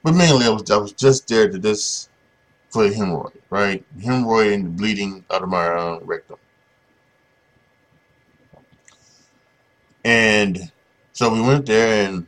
But 0.03 0.13
mainly, 0.13 0.45
I 0.45 0.49
was 0.49 0.69
I 0.69 0.75
was 0.75 0.91
just 0.91 1.25
there 1.29 1.49
to 1.49 1.57
this 1.57 2.09
for 2.69 2.83
the 2.83 2.93
hemorrhoid, 2.93 3.39
right? 3.49 3.81
Hemorrhoid 3.97 4.55
and 4.55 4.75
bleeding 4.75 5.23
out 5.31 5.43
of 5.43 5.47
my 5.47 5.67
uh, 5.67 5.99
rectum. 6.01 6.37
And 10.03 10.71
so 11.13 11.33
we 11.33 11.41
went 11.41 11.65
there 11.65 12.07
and 12.07 12.27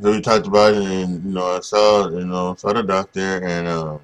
so 0.00 0.12
we 0.12 0.22
talked 0.22 0.46
about 0.46 0.72
it, 0.72 0.82
and 0.82 1.22
you 1.24 1.30
know, 1.30 1.56
I 1.56 1.60
saw 1.60 2.08
you 2.08 2.24
know 2.24 2.54
saw 2.54 2.72
the 2.72 2.82
doctor, 2.82 3.44
and 3.44 3.68
um, 3.68 4.00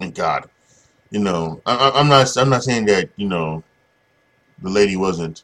and 0.00 0.14
God, 0.14 0.48
you 1.10 1.20
know, 1.20 1.60
I, 1.66 1.90
I'm 1.94 2.08
not 2.08 2.34
I'm 2.38 2.48
not 2.48 2.64
saying 2.64 2.86
that 2.86 3.10
you 3.16 3.28
know 3.28 3.62
the 4.62 4.70
lady 4.70 4.96
wasn't 4.96 5.42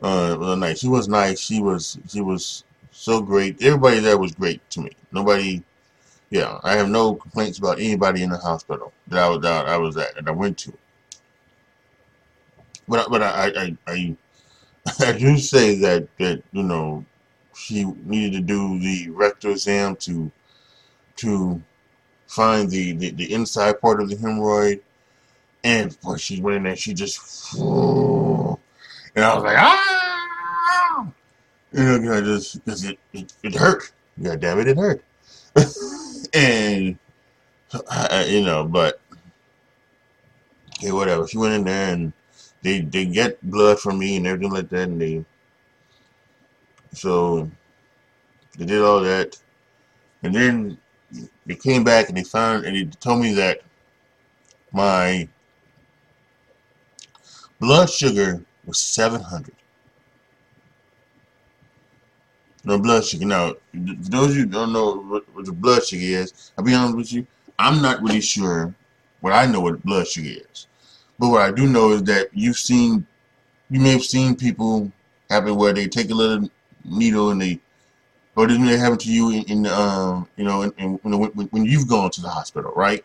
uh, 0.00 0.54
nice. 0.56 0.78
She 0.78 0.88
was 0.88 1.08
nice. 1.08 1.40
She 1.40 1.60
was 1.60 1.98
she 2.08 2.20
was 2.20 2.62
so 2.92 3.20
great. 3.20 3.60
Everybody 3.60 3.98
there 3.98 4.18
was 4.18 4.32
great 4.32 4.60
to 4.70 4.82
me. 4.82 4.92
Nobody, 5.10 5.64
yeah, 6.30 6.60
I 6.62 6.76
have 6.76 6.88
no 6.88 7.14
complaints 7.14 7.58
about 7.58 7.80
anybody 7.80 8.22
in 8.22 8.30
the 8.30 8.38
hospital 8.38 8.92
that 9.08 9.18
I 9.20 9.28
was 9.28 9.40
that 9.40 9.66
I 9.66 9.76
was 9.78 9.96
at 9.96 10.14
that 10.14 10.28
I 10.28 10.30
went 10.30 10.58
to. 10.58 10.72
But 12.88 13.10
but 13.10 13.22
I 13.22 13.52
I 13.56 13.76
I, 13.86 14.16
I 15.06 15.12
do 15.12 15.38
say 15.38 15.76
that 15.76 16.08
that 16.18 16.42
you 16.52 16.62
know 16.62 17.04
she 17.54 17.84
needed 17.84 18.32
to 18.32 18.40
do 18.40 18.78
the 18.78 19.10
rectal 19.10 19.52
exam 19.52 19.96
to 19.96 20.30
to 21.16 21.60
find 22.28 22.70
the, 22.70 22.92
the, 22.92 23.10
the 23.10 23.32
inside 23.32 23.80
part 23.80 24.00
of 24.00 24.08
the 24.08 24.16
hemorrhoid. 24.16 24.80
And 25.64 26.00
boy, 26.00 26.16
she 26.16 26.40
went 26.40 26.58
in 26.58 26.62
there, 26.62 26.76
she 26.76 26.94
just 26.94 27.54
and 29.18 29.24
I 29.24 29.34
was 29.34 29.42
like, 29.42 29.56
ah! 29.58 31.08
You 31.72 31.98
know, 31.98 32.16
I 32.16 32.20
just, 32.20 32.64
because 32.64 32.84
it, 32.84 32.98
it, 33.12 33.32
it 33.42 33.54
hurt. 33.56 33.90
God 34.22 34.38
damn 34.38 34.60
it, 34.60 34.68
it 34.68 34.76
hurt. 34.76 35.02
and, 36.32 36.96
I, 37.90 38.26
you 38.28 38.44
know, 38.44 38.64
but, 38.64 39.00
okay, 40.78 40.92
whatever. 40.92 41.26
She 41.26 41.36
went 41.36 41.54
in 41.54 41.64
there 41.64 41.92
and 41.92 42.12
they, 42.62 42.80
they 42.80 43.06
get 43.06 43.40
blood 43.50 43.80
from 43.80 43.98
me 43.98 44.16
and 44.16 44.26
everything 44.26 44.52
like 44.52 44.68
that. 44.70 44.88
And 44.88 45.00
they, 45.00 45.24
so, 46.92 47.50
they 48.56 48.66
did 48.66 48.82
all 48.82 49.00
that. 49.00 49.36
And 50.22 50.34
then 50.34 50.78
they 51.46 51.54
came 51.54 51.84
back 51.84 52.08
and 52.08 52.16
they 52.16 52.24
found, 52.24 52.64
and 52.64 52.76
they 52.76 52.84
told 52.84 53.20
me 53.20 53.32
that 53.34 53.60
my 54.72 55.28
blood 57.60 57.88
sugar 57.88 58.42
was 58.66 58.78
700. 58.78 59.54
No 62.64 62.78
blood 62.78 63.04
sugar. 63.04 63.24
Now, 63.24 63.54
for 63.72 64.10
those 64.10 64.30
of 64.32 64.36
you 64.36 64.46
don't 64.46 64.72
know 64.72 64.96
what, 64.96 65.24
what 65.34 65.46
the 65.46 65.52
blood 65.52 65.86
sugar 65.86 66.02
is, 66.02 66.52
I'll 66.58 66.64
be 66.64 66.74
honest 66.74 66.96
with 66.96 67.12
you, 67.12 67.26
I'm 67.58 67.80
not 67.80 68.02
really 68.02 68.20
sure 68.20 68.74
what 69.20 69.32
I 69.32 69.46
know 69.46 69.60
what 69.60 69.82
blood 69.82 70.06
sugar 70.06 70.42
is. 70.50 70.67
But 71.18 71.28
what 71.28 71.42
I 71.42 71.50
do 71.50 71.66
know 71.66 71.92
is 71.92 72.02
that 72.04 72.28
you've 72.32 72.56
seen, 72.56 73.06
you 73.70 73.80
may 73.80 73.90
have 73.90 74.04
seen 74.04 74.36
people 74.36 74.90
happen 75.28 75.56
where 75.56 75.72
they 75.72 75.88
take 75.88 76.10
a 76.10 76.14
little 76.14 76.48
needle 76.84 77.30
and 77.30 77.40
they, 77.40 77.60
or 78.36 78.46
didn't 78.46 78.66
they 78.66 78.78
happen 78.78 78.98
to 78.98 79.12
you 79.12 79.30
in, 79.30 79.42
in 79.44 79.66
uh, 79.66 80.24
you 80.36 80.44
know, 80.44 80.62
in, 80.62 80.72
in, 80.78 80.98
when, 81.02 81.30
when 81.48 81.64
you've 81.64 81.88
gone 81.88 82.10
to 82.10 82.20
the 82.20 82.28
hospital, 82.28 82.72
right? 82.76 83.04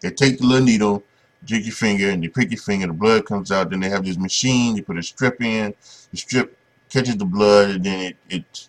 They 0.00 0.10
take 0.10 0.38
the 0.38 0.46
little 0.46 0.64
needle 0.64 1.02
jig 1.46 1.64
your 1.64 1.74
finger 1.74 2.10
and 2.10 2.22
you 2.22 2.30
prick 2.30 2.50
your 2.50 2.60
finger, 2.60 2.86
the 2.86 2.92
blood 2.92 3.24
comes 3.24 3.50
out. 3.50 3.70
Then 3.70 3.80
they 3.80 3.88
have 3.88 4.04
this 4.04 4.18
machine. 4.18 4.76
You 4.76 4.82
put 4.82 4.98
a 4.98 5.02
strip 5.02 5.40
in. 5.40 5.74
The 6.10 6.16
strip 6.16 6.56
catches 6.90 7.16
the 7.16 7.24
blood, 7.24 7.70
and 7.70 7.84
then 7.84 8.00
it 8.00 8.16
it 8.28 8.68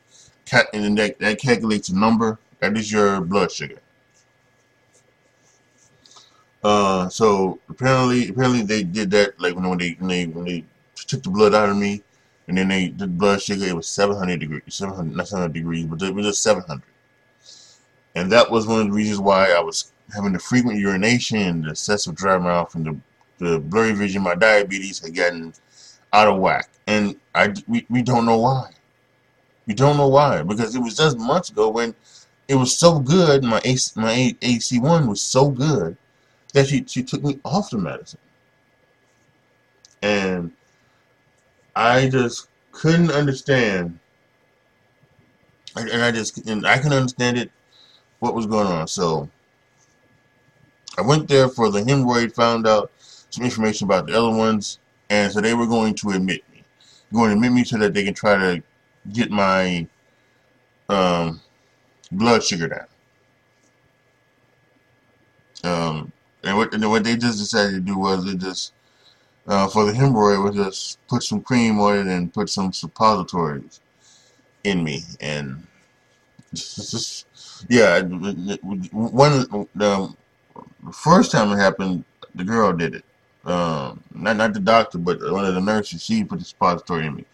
and 0.74 0.84
then 0.84 0.96
that, 0.96 1.20
that 1.20 1.40
calculates 1.40 1.90
a 1.90 1.96
number. 1.96 2.40
That 2.60 2.78
is 2.78 2.92
your 2.92 3.22
blood 3.22 3.52
sugar. 3.52 3.80
Uh, 6.64 7.08
so 7.10 7.60
apparently, 7.70 8.30
apparently 8.30 8.64
they 8.64 8.84
did 8.84 9.12
that 9.12 9.40
like 9.40 9.56
when, 9.56 9.78
they 9.78 9.96
when 10.00 10.10
they 10.10 10.26
when 10.26 10.46
they 10.46 10.64
took 10.96 11.24
the 11.24 11.30
blood 11.30 11.54
out 11.54 11.70
of 11.70 11.78
me, 11.78 12.02
and 12.48 12.58
then 12.58 12.68
they 12.68 12.90
the 12.90 13.08
blood 13.08 13.42
sugar 13.42 13.66
it 13.66 13.76
was 13.76 13.88
700 13.88 14.40
degrees, 14.40 14.62
700 14.70 15.16
not 15.16 15.28
700 15.28 15.54
degrees, 15.54 15.86
but 15.86 16.02
it 16.02 16.14
was 16.14 16.26
just 16.26 16.44
700. 16.44 16.82
And 18.16 18.32
that 18.32 18.50
was 18.50 18.66
one 18.66 18.82
of 18.82 18.88
the 18.88 18.94
reasons 18.94 19.20
why 19.20 19.52
I 19.52 19.60
was 19.60 19.92
having 20.14 20.34
the 20.34 20.40
frequent 20.40 20.80
urination, 20.80 21.62
the 21.62 21.72
excessive 21.72 22.16
dry 22.16 22.38
mouth, 22.38 22.74
and 22.76 22.86
the, 22.86 22.98
the 23.46 23.60
blurry 23.60 23.94
vision, 23.94 24.24
my 24.24 24.34
diabetes 24.34 25.00
had 25.00 25.16
gotten 25.16 25.54
out 26.14 26.28
of 26.28 26.40
whack. 26.40 26.70
And 26.88 27.16
I, 27.36 27.54
we, 27.68 27.86
we 27.90 28.02
don't 28.02 28.26
know 28.26 28.40
why. 28.40 28.72
We 29.68 29.74
don't 29.74 29.98
know 29.98 30.08
why. 30.08 30.42
Because 30.42 30.76
it 30.76 30.80
was 30.80 30.96
just 30.96 31.20
months 31.20 31.50
ago 31.50 31.70
when 31.70 31.94
it 32.48 32.56
was 32.56 32.78
so 32.78 33.00
good, 33.00 33.44
my, 33.44 33.62
AC, 33.64 33.92
my 34.00 34.36
AC1 34.42 35.08
was 35.08 35.22
so 35.22 35.50
good, 35.50 35.98
that 36.58 36.68
she, 36.68 36.84
she 36.88 37.04
took 37.04 37.24
me 37.24 37.40
off 37.46 37.70
the 37.70 37.78
medicine. 37.78 38.20
And 40.02 40.52
I 41.76 42.10
just 42.10 42.50
couldn't 42.72 43.12
understand. 43.12 44.00
And 45.76 46.02
I 46.02 46.12
just, 46.12 46.48
and 46.48 46.66
I 46.66 46.80
can 46.80 46.92
understand 46.92 47.38
it, 47.38 47.52
what 48.20 48.34
was 48.34 48.48
going 48.48 48.68
on. 48.68 48.88
So, 48.88 49.30
I 50.98 51.02
went 51.02 51.28
there 51.28 51.48
for 51.48 51.70
the 51.70 51.82
hemorrhoid, 51.82 52.34
found 52.34 52.66
out 52.66 52.92
some 53.30 53.46
information 53.46 53.86
about 53.86 54.08
the 54.08 54.18
other 54.18 54.36
ones, 54.36 54.80
and 55.12 55.32
so 55.32 55.40
they 55.40 55.54
were 55.54 55.68
going 55.68 55.94
to 55.96 56.10
admit 56.10 56.42
me. 56.52 56.64
going 57.14 57.30
to 57.30 57.36
admit 57.36 57.52
me 57.52 57.64
so 57.64 57.78
that 57.78 57.94
they 57.94 58.04
can 58.04 58.16
try 58.16 58.36
to 58.36 58.64
get 59.14 59.30
my 59.30 59.88
um, 60.90 61.40
blood 62.12 62.44
sugar 62.44 62.68
down. 62.68 62.88
Um, 65.64 66.12
and 66.44 66.58
what 66.58 66.74
and 66.74 66.90
what 66.90 67.04
they 67.04 67.16
just 67.16 67.40
decided 67.40 67.74
to 67.74 67.80
do 67.80 67.98
was 67.98 68.26
they 68.26 68.36
just 68.36 68.74
uh, 69.48 69.68
for 69.68 69.86
the 69.86 69.92
hemorrhoid 69.92 70.44
was 70.44 70.56
just 70.56 71.08
put 71.08 71.24
some 71.24 71.42
cream 71.42 71.80
on 71.80 71.96
it 71.96 72.08
and 72.08 72.34
put 72.34 72.50
some 72.50 72.72
suppositories 72.74 73.82
in 74.64 74.84
me. 74.84 75.02
And 75.20 75.66
yeah 77.70 78.02
one 78.02 79.68
the 79.76 80.16
first 80.94 81.32
time 81.32 81.52
it 81.52 81.58
happened 81.58 82.04
the 82.36 82.44
girl 82.44 82.74
did 82.74 82.96
it. 82.96 83.04
Um, 83.46 84.04
not 84.14 84.38
not 84.38 84.54
the 84.54 84.60
doctor 84.60 84.98
but 84.98 85.20
one 85.32 85.46
of 85.46 85.56
the 85.56 85.62
nurses 85.62 86.04
she 86.04 86.24
put 86.24 86.40
the 86.40 86.46
suppository 86.46 87.08
in 87.08 87.16
me. 87.16 87.26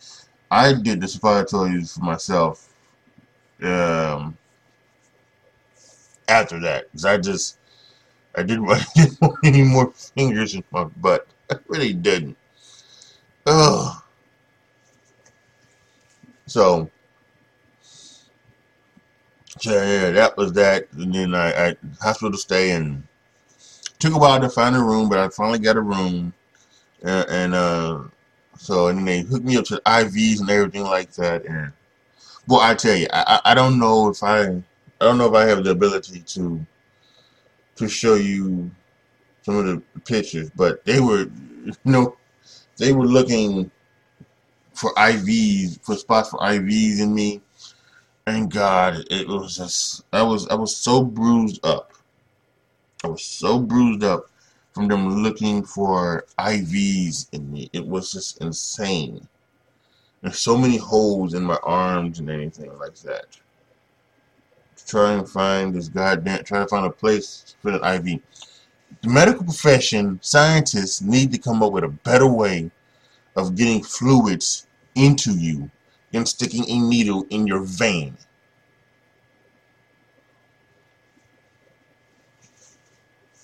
I 0.52 0.74
did 0.74 1.02
the 1.02 1.08
suppositories 1.08 1.94
for 1.94 2.02
myself 2.02 2.70
um, 3.64 4.38
after 6.28 6.60
that 6.60 6.86
because 6.92 7.06
I 7.06 7.18
just 7.18 7.58
I 8.36 8.44
didn't, 8.44 8.68
didn't 8.96 9.22
want 9.22 9.40
any 9.44 9.64
more 9.64 9.92
fingers 9.92 10.56
in 10.56 10.64
my 10.72 10.86
butt 10.86 11.28
I 11.52 11.56
really 11.68 11.94
didn't 11.94 12.38
Ugh. 13.46 14.02
So, 16.46 16.90
so 19.60 19.72
yeah, 19.72 20.12
that 20.12 20.38
was 20.38 20.54
that. 20.54 20.88
And 20.94 21.14
then 21.14 21.36
I, 21.36 21.70
I 21.70 21.76
hospital 22.02 22.38
stay 22.38 22.72
and 22.72 23.04
took 24.00 24.14
a 24.14 24.18
while 24.18 24.40
to 24.40 24.50
find 24.50 24.76
a 24.76 24.80
room, 24.80 25.10
but 25.10 25.20
I 25.20 25.30
finally 25.30 25.60
got 25.60 25.78
a 25.78 25.82
room. 25.82 26.34
Uh, 27.04 27.26
and 27.30 27.54
uh, 27.54 28.02
so 28.58 28.88
and 28.88 29.08
they 29.08 29.22
hooked 29.22 29.46
me 29.46 29.58
up 29.58 29.66
to 29.66 29.82
IVs 29.86 30.40
and 30.40 30.50
everything 30.50 30.84
like 30.84 31.12
that. 31.14 31.46
And 31.46 31.72
well, 32.48 32.62
I 32.62 32.76
tell 32.76 32.96
you, 32.96 33.08
I, 33.12 33.42
I 33.46 33.54
don't 33.54 33.80
know 33.80 34.10
if 34.10 34.24
I 34.24 34.44
I 34.46 34.62
don't 35.02 35.18
know 35.18 35.28
if 35.28 35.34
I 35.34 35.46
have 35.46 35.64
the 35.64 35.72
ability 35.72 36.22
to 36.22 36.66
to 37.76 37.88
show 37.88 38.16
you 38.16 38.72
some 39.42 39.58
of 39.58 39.66
the 39.66 39.82
pictures, 40.02 40.50
but 40.56 40.84
they 40.86 41.00
were 41.00 41.30
you 41.66 41.74
know 41.86 42.18
they 42.78 42.92
were 42.92 43.06
looking 43.06 43.70
for 44.74 44.94
IVs, 44.96 45.80
for 45.84 45.96
spots 45.96 46.30
for 46.30 46.40
IVs 46.40 47.00
in 47.00 47.14
me. 47.14 47.42
And 48.26 48.50
God, 48.50 49.04
it 49.12 49.28
was 49.28 49.58
just 49.58 50.04
I 50.14 50.24
was 50.24 50.48
I 50.48 50.56
was 50.56 50.76
so 50.76 51.04
bruised 51.04 51.66
up. 51.66 51.94
I 53.04 53.08
was 53.08 53.24
so 53.24 53.60
bruised 53.60 54.04
up 54.04 54.28
from 54.74 54.88
them 54.88 55.22
looking 55.22 55.64
for 55.64 56.26
IVs 56.40 57.28
in 57.34 57.52
me. 57.52 57.70
It 57.74 57.86
was 57.86 58.12
just 58.12 58.42
insane. 58.42 59.28
There's 60.22 60.40
so 60.40 60.58
many 60.58 60.78
holes 60.78 61.34
in 61.34 61.44
my 61.44 61.60
arms 61.64 62.20
and 62.20 62.30
anything 62.30 62.76
like 62.80 62.96
that. 63.00 63.26
Try 64.88 65.14
and 65.14 65.28
find 65.28 65.74
this 65.74 65.88
goddamn 65.88 66.44
try 66.44 66.60
to 66.60 66.68
find 66.68 66.86
a 66.86 66.90
place 66.90 67.56
for 67.62 67.72
an 67.72 67.84
IV. 67.84 68.20
The 69.02 69.10
medical 69.10 69.44
profession, 69.44 70.20
scientists 70.22 71.02
need 71.02 71.32
to 71.32 71.38
come 71.38 71.64
up 71.64 71.72
with 71.72 71.84
a 71.84 71.90
better 71.90 72.28
way 72.28 72.70
of 73.36 73.56
getting 73.56 73.84
fluids 73.84 74.68
into 74.96 75.32
you 75.32 75.72
than 76.12 76.26
sticking 76.26 76.70
a 76.70 76.80
needle 76.80 77.26
in 77.30 77.48
your 77.48 77.62
vein. 77.62 78.18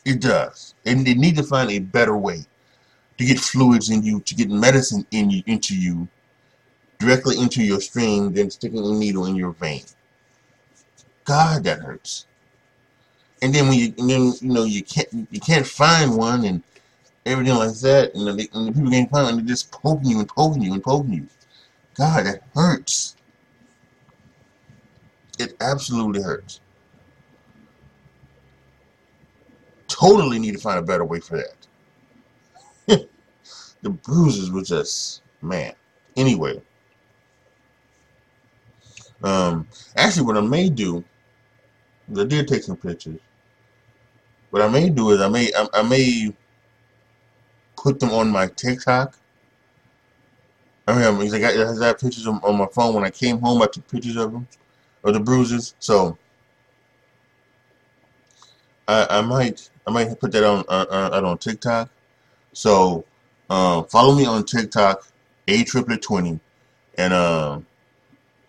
It 0.05 0.21
does. 0.21 0.75
And 0.85 1.05
they 1.05 1.13
need 1.13 1.35
to 1.37 1.43
find 1.43 1.71
a 1.71 1.79
better 1.79 2.15
way 2.15 2.45
to 3.17 3.25
get 3.25 3.39
fluids 3.39 3.89
in 3.89 4.03
you, 4.03 4.21
to 4.21 4.35
get 4.35 4.49
medicine 4.49 5.05
in 5.11 5.29
you, 5.29 5.43
into 5.45 5.75
you, 5.75 6.07
directly 6.99 7.39
into 7.39 7.63
your 7.63 7.81
stream 7.81 8.33
than 8.33 8.49
sticking 8.49 8.85
a 8.85 8.91
needle 8.91 9.25
in 9.25 9.35
your 9.35 9.51
vein. 9.51 9.83
God, 11.29 11.63
that 11.65 11.81
hurts. 11.81 12.25
And 13.43 13.53
then 13.53 13.67
when 13.67 13.77
you, 13.77 13.93
and 13.99 14.09
then 14.09 14.33
you 14.41 14.49
know 14.49 14.63
you 14.63 14.81
can't 14.81 15.07
you 15.29 15.39
can't 15.39 15.65
find 15.65 16.17
one, 16.17 16.43
and 16.43 16.63
everything 17.23 17.53
like 17.53 17.75
that, 17.81 18.15
and 18.15 18.25
the, 18.25 18.49
and 18.51 18.67
the 18.67 18.71
people 18.71 18.89
can't 18.89 19.11
find, 19.11 19.29
and 19.29 19.37
they're 19.37 19.45
just 19.45 19.71
poking 19.71 20.09
you 20.09 20.19
and 20.19 20.27
poking 20.27 20.63
you 20.63 20.73
and 20.73 20.83
poking 20.83 21.13
you. 21.13 21.27
God, 21.93 22.25
it 22.25 22.41
hurts. 22.55 23.15
It 25.37 25.55
absolutely 25.61 26.23
hurts. 26.23 26.61
Totally 29.87 30.39
need 30.39 30.53
to 30.53 30.59
find 30.59 30.79
a 30.79 30.81
better 30.81 31.05
way 31.05 31.19
for 31.19 31.37
that. 32.87 33.07
the 33.83 33.89
bruises 33.91 34.49
were 34.49 34.63
just, 34.63 35.21
man. 35.43 35.73
Anyway. 36.17 36.59
Um, 39.23 39.67
actually, 39.95 40.25
what 40.25 40.37
I 40.37 40.41
may 40.41 40.69
do, 40.69 41.03
I 42.17 42.23
did 42.23 42.47
take 42.47 42.63
some 42.63 42.77
pictures. 42.77 43.19
What 44.49 44.61
I 44.61 44.67
may 44.67 44.89
do 44.89 45.11
is 45.11 45.21
I 45.21 45.27
may 45.29 45.51
I, 45.55 45.67
I 45.73 45.83
may 45.83 46.33
put 47.77 47.99
them 47.99 48.11
on 48.11 48.29
my 48.29 48.47
TikTok 48.47 49.15
I 50.89 51.11
mean, 51.11 51.33
I 51.33 51.39
got, 51.39 51.53
I 51.55 51.77
got 51.77 51.99
pictures 51.99 52.25
on 52.25 52.57
my 52.57 52.65
phone. 52.73 52.95
When 52.95 53.03
I 53.03 53.11
came 53.11 53.39
home, 53.39 53.61
I 53.61 53.67
took 53.67 53.87
pictures 53.87 54.15
of 54.15 54.31
them, 54.31 54.47
of 55.03 55.13
the 55.13 55.19
bruises. 55.19 55.75
So 55.79 56.17
I, 58.87 59.05
I 59.09 59.21
might, 59.21 59.69
I 59.85 59.91
might 59.91 60.19
put 60.19 60.31
that 60.31 60.43
on, 60.43 60.63
uh, 60.67 60.85
uh, 60.89 61.21
on 61.23 61.37
TikTok. 61.37 61.89
So 62.53 63.05
uh, 63.51 63.83
follow 63.83 64.15
me 64.15 64.25
on 64.25 64.45
TikTok, 64.45 65.07
a 65.47 65.63
Triplett 65.63 66.01
twenty, 66.01 66.39
and 66.97 67.13
uh, 67.13 67.59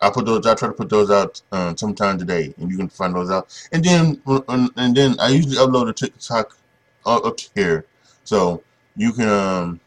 I'll 0.01 0.11
put 0.11 0.25
those. 0.25 0.45
I 0.45 0.55
try 0.55 0.67
to 0.67 0.73
put 0.73 0.89
those 0.89 1.11
out 1.11 1.41
uh, 1.51 1.75
sometime 1.75 2.17
today, 2.17 2.53
and 2.57 2.71
you 2.71 2.77
can 2.77 2.89
find 2.89 3.15
those 3.15 3.29
out. 3.29 3.55
And 3.71 3.83
then, 3.83 4.21
and 4.25 4.95
then 4.95 5.15
I 5.19 5.29
usually 5.29 5.57
upload 5.57 5.89
a 5.89 5.93
TikTok 5.93 6.57
up 7.05 7.39
here, 7.55 7.85
so 8.23 8.63
you 8.95 9.13
can. 9.13 9.29
Um, 9.29 9.79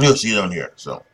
You'll 0.00 0.16
see 0.16 0.32
it 0.32 0.38
on 0.38 0.50
here. 0.50 0.72
So 0.76 1.04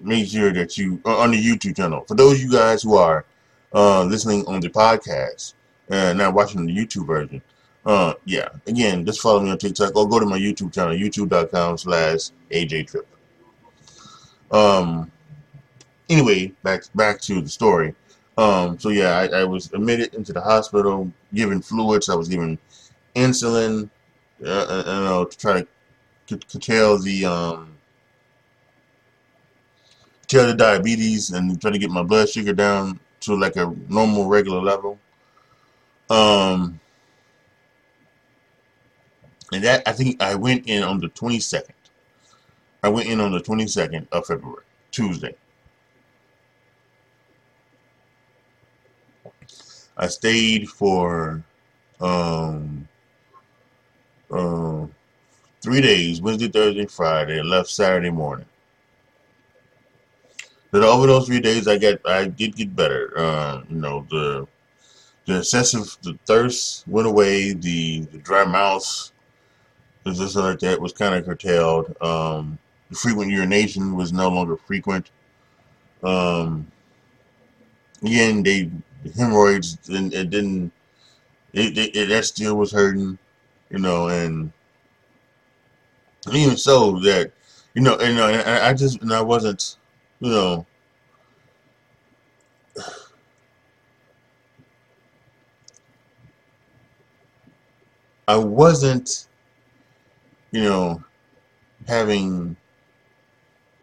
make 0.00 0.28
sure 0.28 0.52
that 0.52 0.78
you 0.78 1.00
uh, 1.04 1.18
on 1.18 1.32
the 1.32 1.42
YouTube 1.42 1.76
channel. 1.76 2.04
For 2.06 2.14
those 2.14 2.36
of 2.36 2.40
you 2.40 2.52
guys 2.52 2.82
who 2.82 2.96
are 2.96 3.24
uh, 3.72 4.04
listening 4.04 4.46
on 4.46 4.60
the 4.60 4.70
podcast 4.70 5.54
and 5.88 6.18
not 6.18 6.34
watching 6.34 6.64
the 6.64 6.74
YouTube 6.74 7.06
version, 7.06 7.42
uh, 7.84 8.14
yeah, 8.24 8.48
again, 8.66 9.04
just 9.04 9.20
follow 9.20 9.40
me 9.40 9.50
on 9.50 9.58
TikTok 9.58 9.94
or 9.94 10.08
go 10.08 10.18
to 10.18 10.26
my 10.26 10.38
YouTube 10.38 10.72
channel, 10.72 10.94
youtube.com 10.94 11.76
slash 11.76 12.30
AJ 12.50 12.88
ajtrip. 12.88 13.04
Um, 14.56 15.10
anyway, 16.14 16.52
back 16.62 16.82
back 16.94 17.20
to 17.22 17.40
the 17.40 17.48
story. 17.48 17.94
Um, 18.36 18.78
so 18.78 18.88
yeah, 18.88 19.18
I, 19.18 19.40
I 19.40 19.44
was 19.44 19.72
admitted 19.72 20.14
into 20.14 20.32
the 20.32 20.40
hospital, 20.40 21.10
given 21.32 21.60
fluids. 21.60 22.08
I 22.08 22.14
was 22.14 22.28
given 22.28 22.58
insulin, 23.14 23.88
uh, 24.44 24.48
uh 24.48 24.82
you 24.86 25.04
know, 25.04 25.24
to 25.24 25.38
try 25.38 25.64
to 26.26 26.38
curtail 26.50 26.98
the 26.98 27.24
um 27.24 27.76
kill 30.26 30.46
the 30.46 30.54
diabetes 30.54 31.30
and 31.30 31.60
try 31.60 31.70
to 31.70 31.78
get 31.78 31.90
my 31.90 32.02
blood 32.02 32.28
sugar 32.28 32.52
down 32.52 32.98
to 33.20 33.36
like 33.36 33.56
a 33.56 33.74
normal 33.88 34.26
regular 34.26 34.60
level. 34.60 34.98
Um, 36.10 36.80
and 39.52 39.64
that 39.64 39.82
I 39.86 39.92
think 39.92 40.22
I 40.22 40.34
went 40.34 40.66
in 40.66 40.82
on 40.82 41.00
the 41.00 41.08
22nd. 41.08 41.70
I 42.82 42.88
went 42.88 43.08
in 43.08 43.20
on 43.20 43.32
the 43.32 43.40
22nd 43.40 44.06
of 44.12 44.26
February, 44.26 44.64
Tuesday. 44.90 45.34
I 49.96 50.08
stayed 50.08 50.68
for 50.68 51.42
um, 52.00 52.88
uh, 54.30 54.86
three 55.62 55.80
days, 55.80 56.20
Wednesday, 56.20 56.48
Thursday, 56.48 56.86
Friday, 56.86 57.38
and 57.38 57.48
left 57.48 57.70
Saturday 57.70 58.10
morning. 58.10 58.46
But 60.70 60.82
over 60.82 61.06
those 61.06 61.26
three 61.26 61.40
days, 61.40 61.68
I 61.68 61.78
get 61.78 62.00
I 62.04 62.26
did 62.26 62.56
get 62.56 62.74
better. 62.74 63.16
Um, 63.16 63.66
you 63.70 63.76
know, 63.76 64.06
the 64.10 64.48
the 65.26 65.38
excessive 65.38 65.96
the 66.02 66.18
thirst 66.26 66.86
went 66.88 67.06
away. 67.06 67.52
The, 67.52 68.00
the 68.00 68.18
dry 68.18 68.44
mouth, 68.44 69.12
just 70.04 70.36
like 70.36 70.58
that, 70.58 70.80
was 70.80 70.92
kind 70.92 71.14
of 71.14 71.24
curtailed. 71.24 71.96
Um, 72.02 72.58
the 72.90 72.96
frequent 72.96 73.30
urination 73.30 73.94
was 73.94 74.12
no 74.12 74.28
longer 74.28 74.56
frequent. 74.56 75.10
Um, 76.02 76.66
again, 78.02 78.42
they 78.42 78.62
the 78.64 78.72
hemorrhoids 79.16 79.78
and 79.88 80.12
it 80.12 80.30
didn't. 80.30 80.72
It, 81.52 81.78
it, 81.78 81.96
it, 81.96 82.08
that 82.08 82.24
still 82.24 82.56
was 82.56 82.72
hurting, 82.72 83.18
you 83.70 83.78
know, 83.78 84.08
and 84.08 84.52
even 86.32 86.56
so 86.56 86.98
that 87.00 87.32
you 87.74 87.82
know, 87.82 87.96
and, 87.98 88.18
uh, 88.18 88.60
I 88.62 88.74
just 88.74 89.02
and 89.02 89.12
I 89.12 89.20
wasn't 89.20 89.76
you 90.20 90.30
know, 90.30 90.66
I 98.26 98.36
wasn't, 98.36 99.28
you 100.50 100.62
know, 100.62 101.04
having 101.86 102.56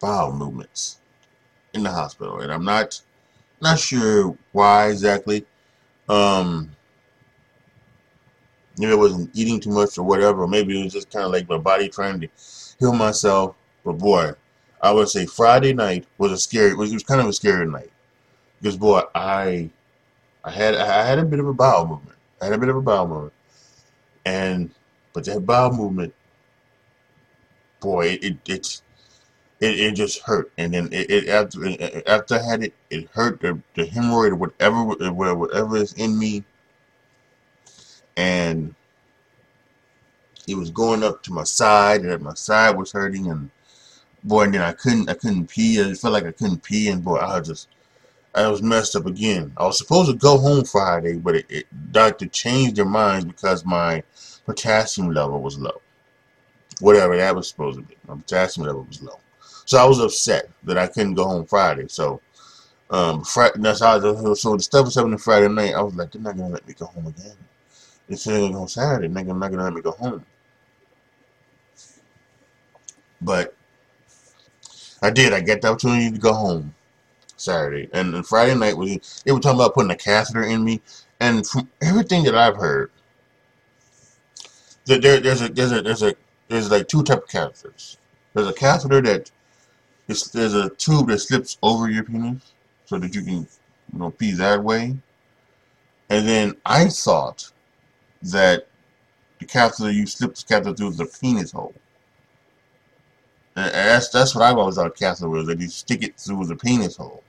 bowel 0.00 0.32
movements 0.32 0.98
in 1.74 1.84
the 1.84 1.90
hospital, 1.90 2.40
and 2.40 2.52
I'm 2.52 2.64
not 2.64 3.00
not 3.62 3.78
sure 3.78 4.36
why 4.52 4.88
exactly. 4.88 5.46
Um, 6.08 6.70
maybe 8.76 8.92
I 8.92 8.96
wasn't 8.96 9.30
eating 9.34 9.60
too 9.60 9.70
much 9.70 9.96
or 9.96 10.02
whatever. 10.02 10.46
Maybe 10.46 10.78
it 10.78 10.84
was 10.84 10.92
just 10.92 11.10
kind 11.10 11.24
of 11.24 11.30
like 11.30 11.48
my 11.48 11.58
body 11.58 11.88
trying 11.88 12.20
to 12.20 12.28
heal 12.78 12.92
myself. 12.92 13.54
But 13.84 13.94
boy, 13.94 14.32
I 14.82 14.90
would 14.92 15.08
say 15.08 15.26
Friday 15.26 15.72
night 15.72 16.06
was 16.18 16.32
a 16.32 16.38
scary. 16.38 16.74
Was, 16.74 16.90
it 16.90 16.94
was 16.94 17.04
kind 17.04 17.20
of 17.20 17.28
a 17.28 17.32
scary 17.32 17.66
night 17.66 17.90
because 18.60 18.76
boy, 18.76 19.02
I 19.14 19.70
I 20.44 20.50
had 20.50 20.74
I 20.74 21.06
had 21.06 21.18
a 21.18 21.24
bit 21.24 21.38
of 21.38 21.46
a 21.46 21.54
bowel 21.54 21.86
movement. 21.86 22.18
I 22.40 22.46
had 22.46 22.54
a 22.54 22.58
bit 22.58 22.68
of 22.68 22.76
a 22.76 22.82
bowel 22.82 23.06
movement, 23.06 23.32
and 24.24 24.70
but 25.12 25.24
that 25.24 25.46
bowel 25.46 25.72
movement, 25.72 26.14
boy, 27.80 28.06
it 28.06 28.24
it 28.24 28.38
it, 28.48 28.82
it, 29.62 29.78
it 29.78 29.94
just 29.94 30.20
hurt. 30.22 30.50
And 30.58 30.74
then 30.74 30.88
it, 30.92 31.10
it 31.10 31.28
after 31.28 31.60
after 32.06 32.34
I 32.34 32.42
had 32.42 32.64
it, 32.64 32.74
it 32.90 33.08
hurt 33.10 33.40
the, 33.40 33.58
the 33.74 33.84
hemorrhoid 33.84 34.32
or 34.32 34.36
whatever 34.36 35.34
whatever 35.34 35.76
is 35.76 35.92
in 35.94 36.18
me, 36.18 36.44
and 38.16 38.74
it 40.48 40.56
was 40.56 40.70
going 40.70 41.04
up 41.04 41.22
to 41.22 41.32
my 41.32 41.44
side, 41.44 42.00
and 42.00 42.22
my 42.22 42.34
side 42.34 42.76
was 42.76 42.90
hurting, 42.90 43.30
and 43.30 43.50
boy, 44.24 44.42
and 44.42 44.54
then 44.54 44.62
I 44.62 44.72
couldn't 44.72 45.08
I 45.08 45.14
couldn't 45.14 45.46
pee. 45.46 45.80
I 45.80 45.94
felt 45.94 46.12
like 46.12 46.26
I 46.26 46.32
couldn't 46.32 46.64
pee, 46.64 46.88
and 46.88 47.04
boy, 47.04 47.18
I 47.18 47.40
just 47.40 47.68
I 48.34 48.48
was 48.48 48.62
messed 48.62 48.96
up 48.96 49.06
again. 49.06 49.52
I 49.56 49.64
was 49.64 49.78
supposed 49.78 50.10
to 50.10 50.16
go 50.16 50.38
home 50.38 50.64
Friday, 50.64 51.18
but 51.18 51.36
it, 51.36 51.46
it, 51.48 51.92
doctor 51.92 52.26
changed 52.26 52.76
their 52.76 52.84
minds 52.84 53.26
because 53.26 53.64
my 53.64 54.02
potassium 54.44 55.12
level 55.12 55.40
was 55.40 55.56
low. 55.56 55.80
Whatever 56.80 57.16
that 57.16 57.36
was 57.36 57.48
supposed 57.48 57.78
to 57.78 57.84
be, 57.84 57.96
my 58.08 58.16
potassium 58.16 58.66
level 58.66 58.82
was 58.88 59.00
low. 59.00 59.20
So 59.64 59.78
I 59.78 59.84
was 59.84 60.00
upset 60.00 60.50
that 60.64 60.78
I 60.78 60.86
couldn't 60.86 61.14
go 61.14 61.24
home 61.24 61.46
Friday. 61.46 61.86
So 61.88 62.20
um, 62.90 63.24
Friday, 63.24 63.58
that's 63.58 63.80
how 63.80 63.96
I, 63.96 64.34
so 64.34 64.56
the 64.56 64.62
stuff 64.62 64.84
was 64.84 64.94
happening 64.94 65.18
Friday 65.18 65.48
night. 65.48 65.74
I 65.74 65.82
was 65.82 65.94
like, 65.94 66.12
they're 66.12 66.22
not 66.22 66.36
gonna 66.36 66.52
let 66.52 66.66
me 66.66 66.74
go 66.74 66.86
home 66.86 67.06
again. 67.06 67.36
Said 68.14 68.34
they're 68.34 68.40
gonna 68.42 68.52
go 68.52 68.66
Saturday. 68.66 69.08
They're 69.08 69.24
not 69.24 69.50
gonna 69.50 69.64
let 69.64 69.72
me 69.72 69.80
go 69.80 69.92
home. 69.92 70.24
But 73.22 73.54
I 75.00 75.10
did. 75.10 75.32
I 75.32 75.40
got 75.40 75.62
the 75.62 75.68
opportunity 75.68 76.10
to 76.10 76.18
go 76.18 76.34
home. 76.34 76.74
Saturday. 77.42 77.88
And, 77.92 78.26
Friday 78.26 78.54
night, 78.54 78.76
we 78.76 79.00
they 79.24 79.32
were 79.32 79.40
talking 79.40 79.58
about 79.58 79.74
putting 79.74 79.90
a 79.90 79.96
catheter 79.96 80.44
in 80.44 80.64
me. 80.64 80.80
And 81.20 81.46
from 81.46 81.68
everything 81.80 82.24
that 82.24 82.34
I've 82.34 82.56
heard, 82.56 82.90
that 84.86 85.02
there, 85.02 85.20
there's 85.20 85.42
a 85.42 85.48
there's 85.48 85.72
a 85.72 85.82
there's 85.82 86.02
a 86.02 86.14
there's 86.48 86.70
like 86.70 86.88
two 86.88 87.02
type 87.02 87.22
of 87.22 87.28
catheters. 87.28 87.96
There's 88.34 88.48
a 88.48 88.52
catheter 88.52 89.00
that 89.02 89.30
is 90.08 90.24
there's 90.30 90.54
a 90.54 90.70
tube 90.70 91.08
that 91.08 91.18
slips 91.20 91.58
over 91.62 91.90
your 91.90 92.04
penis 92.04 92.52
so 92.84 92.98
that 92.98 93.14
you 93.14 93.22
can 93.22 93.46
you 93.92 93.98
know 93.98 94.10
pee 94.10 94.32
that 94.32 94.62
way. 94.62 94.96
And 96.10 96.28
then 96.28 96.56
I 96.66 96.86
thought 96.86 97.50
that 98.22 98.66
the 99.38 99.46
catheter 99.46 99.90
you 99.90 100.06
slip 100.06 100.34
the 100.34 100.44
catheter 100.46 100.74
through 100.74 100.92
the 100.92 101.06
penis 101.06 101.52
hole. 101.52 101.74
And 103.56 103.72
that's 103.72 104.08
that's 104.08 104.34
what 104.34 104.44
I've 104.44 104.58
always 104.58 104.76
thought 104.76 104.96
catheter 104.96 105.28
was 105.28 105.46
that 105.46 105.60
you 105.60 105.68
stick 105.68 106.02
it 106.02 106.18
through 106.18 106.46
the 106.46 106.56
penis 106.56 106.96
hole. 106.96 107.22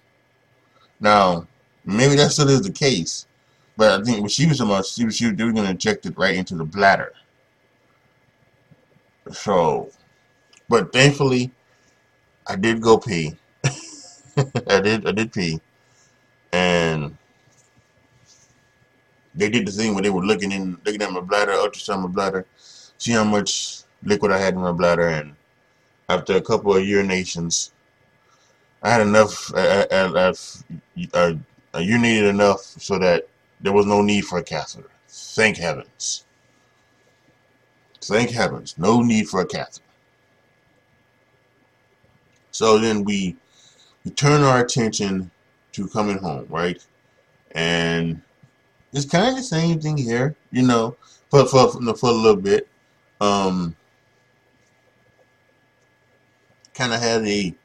Now, 1.00 1.48
maybe 1.86 2.16
that 2.16 2.32
still 2.32 2.50
is 2.50 2.62
the 2.62 2.72
case, 2.72 3.28
but 3.76 4.00
I 4.00 4.04
think 4.04 4.22
what 4.22 4.32
she 4.32 4.48
was 4.48 4.62
about, 4.62 4.86
she 4.86 5.04
was, 5.04 5.18
she 5.18 5.26
was, 5.26 5.34
were 5.34 5.52
going 5.52 5.66
to 5.66 5.72
inject 5.72 6.06
it 6.06 6.18
right 6.18 6.36
into 6.36 6.56
the 6.56 6.64
bladder. 6.64 7.12
So, 9.32 9.90
but 10.70 10.94
thankfully, 10.94 11.52
I 12.48 12.56
did 12.56 12.82
go 12.82 12.98
pee. 12.98 13.36
I 14.68 14.80
did, 14.82 15.08
I 15.08 15.12
did 15.12 15.32
pee, 15.32 15.62
and 16.52 17.16
they 19.36 19.50
did 19.50 19.68
the 19.68 19.72
thing 19.72 19.94
where 19.94 20.04
they 20.04 20.10
were 20.10 20.26
looking 20.26 20.52
in, 20.52 20.78
looking 20.86 21.02
at 21.02 21.12
my 21.12 21.20
bladder, 21.20 21.52
ultrasound 21.52 22.02
my 22.02 22.08
bladder, 22.08 22.46
see 22.98 23.12
how 23.12 23.24
much 23.24 23.84
liquid 24.04 24.32
I 24.32 24.40
had 24.40 24.56
in 24.56 24.62
my 24.62 24.72
bladder, 24.72 25.08
and 25.08 25.36
after 26.10 26.36
a 26.36 26.42
couple 26.42 26.76
of 26.76 26.84
urinations, 26.84 27.72
I 28.82 28.90
had 28.90 29.02
enough. 29.02 29.54
I, 29.56 29.88
I, 29.90 30.30
I, 31.14 31.38
I 31.74 31.82
urinated 31.82 32.30
enough 32.30 32.60
so 32.62 33.00
that 33.00 33.28
there 33.62 33.72
was 33.72 33.86
no 33.86 34.02
need 34.02 34.26
for 34.26 34.40
a 34.40 34.44
catheter. 34.44 34.90
Thank 35.08 35.58
heavens. 35.58 36.26
Thank 38.02 38.32
heavens, 38.32 38.76
no 38.78 39.02
need 39.02 39.30
for 39.30 39.42
a 39.42 39.46
catheter. 39.46 39.86
So 42.54 42.78
then 42.80 43.04
we 43.04 43.36
we 44.06 44.12
turn 44.12 44.44
our 44.44 44.62
attention 44.62 45.32
to 45.74 45.88
coming 45.90 46.20
home, 46.20 46.48
right? 46.50 46.86
And 47.54 48.22
it's 48.94 49.06
kind 49.06 49.30
of 49.30 49.38
the 49.38 49.44
same 49.44 49.82
thing 49.82 49.98
here, 49.98 50.36
you 50.52 50.64
know, 50.64 50.98
for 51.30 51.46
for 51.48 51.72
for 51.96 52.10
a 52.10 52.14
little 52.14 52.42
bit. 52.42 52.68
Um, 53.22 53.76
kind 56.74 56.94
of 56.94 57.02
had 57.02 57.26
a 57.28 57.56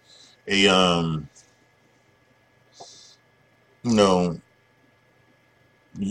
a 0.46 0.68
um 0.68 1.28
you 3.82 3.94
know 3.94 4.40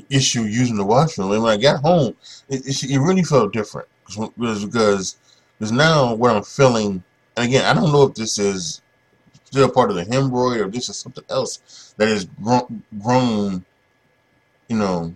issue 0.09 0.43
using 0.43 0.75
the 0.75 0.83
washroom 0.83 1.31
and 1.31 1.43
when 1.43 1.53
I 1.53 1.61
got 1.61 1.81
home 1.81 2.15
it, 2.49 2.65
it, 2.65 2.91
it 2.91 2.99
really 2.99 3.23
felt 3.23 3.53
different 3.53 3.87
because 4.05 4.65
because 4.65 5.71
now 5.71 6.13
what 6.13 6.35
I'm 6.35 6.43
feeling 6.43 7.03
and 7.37 7.45
again 7.45 7.63
I 7.65 7.73
don't 7.73 7.91
know 7.91 8.03
if 8.03 8.15
this 8.15 8.37
is 8.37 8.81
still 9.45 9.69
part 9.69 9.89
of 9.89 9.95
the 9.95 10.03
hemorrhoid 10.05 10.65
or 10.65 10.69
this 10.69 10.89
is 10.89 10.97
something 10.97 11.23
else 11.29 11.93
that 11.97 12.09
is 12.09 12.27
grown, 13.01 13.63
you 14.67 14.77
know 14.77 15.15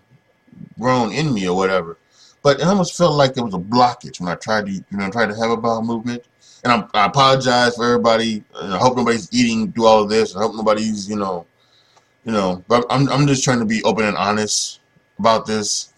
grown 0.80 1.12
in 1.12 1.34
me 1.34 1.48
or 1.48 1.56
whatever 1.58 1.98
but 2.44 2.60
it 2.60 2.66
almost 2.66 2.96
felt 2.96 3.16
like 3.16 3.34
there 3.34 3.44
was 3.44 3.54
a 3.54 3.58
blockage 3.58 4.20
when 4.20 4.30
I 4.30 4.36
tried 4.36 4.68
to 4.68 4.72
you 4.72 4.84
know 4.92 5.10
try 5.10 5.26
to 5.26 5.36
have 5.36 5.52
a 5.52 5.58
bowel 5.58 5.82
movement 5.84 6.24
and 6.64 6.72
I, 6.72 6.88
I 6.94 7.06
apologize 7.08 7.76
for 7.76 7.86
everybody. 7.86 8.44
I 8.56 8.78
hope 8.78 8.96
nobody's 8.96 9.34
eating 9.34 9.72
through 9.72 9.86
all 9.86 10.04
of 10.04 10.10
this. 10.10 10.36
I 10.36 10.40
hope 10.40 10.56
nobody's, 10.56 11.10
you 11.10 11.16
know, 11.16 11.46
you 12.24 12.32
know. 12.32 12.64
But 12.68 12.86
I'm 12.90 13.10
I'm 13.10 13.28
just 13.28 13.44
trying 13.44 13.60
to 13.60 13.66
be 13.66 13.82
open 13.84 14.06
and 14.06 14.18
honest 14.18 14.80
about 15.18 15.46
this. 15.46 15.94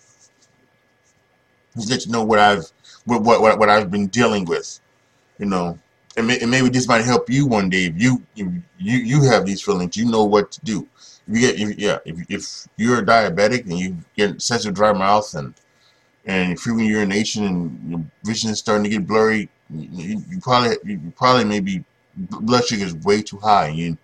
Just 1.76 1.90
let 1.90 2.06
you 2.06 2.12
know 2.12 2.24
what 2.24 2.40
I've 2.40 2.72
what 3.06 3.24
what 3.24 3.60
what 3.60 3.70
I've 3.70 3.92
been 3.92 4.08
dealing 4.08 4.46
with, 4.46 4.80
you 5.38 5.46
know. 5.46 5.78
And, 6.16 6.28
may, 6.28 6.40
and 6.40 6.52
maybe 6.52 6.70
this 6.70 6.88
might 6.88 7.06
help 7.06 7.30
you 7.30 7.48
one 7.48 7.70
day 7.70 7.86
if 7.86 8.00
you 8.02 8.22
you 8.36 8.64
you 8.78 9.24
have 9.24 9.46
these 9.46 9.62
feelings. 9.62 9.98
You 9.98 10.06
know 10.06 10.26
what 10.26 10.52
to 10.52 10.62
do. 10.62 10.88
If 11.28 11.36
you 11.36 11.40
get 11.42 11.60
if, 11.60 11.78
yeah 11.78 12.00
if 12.06 12.18
if 12.30 12.68
you're 12.78 13.04
diabetic 13.04 13.62
and 13.64 13.80
you 13.80 13.98
get 14.16 14.32
excessive 14.32 14.76
dry 14.76 14.94
mouth 14.94 15.34
and 15.34 15.54
and 16.26 16.60
frequent 16.60 16.88
urination 16.88 17.46
and 17.46 17.92
your 17.92 18.06
vision 18.24 18.52
is 18.52 18.60
starting 18.60 18.84
to 18.84 18.90
get 18.90 19.08
blurry, 19.08 19.50
you, 19.70 20.24
you 20.30 20.40
probably 20.40 20.78
you 20.86 21.14
probably 21.18 21.46
maybe 21.46 21.84
blood 22.16 22.66
sugar 22.66 22.86
is 22.86 22.96
way 22.96 23.22
too 23.22 23.38
high. 23.40 23.68
and 23.68 23.78
You 23.78 23.98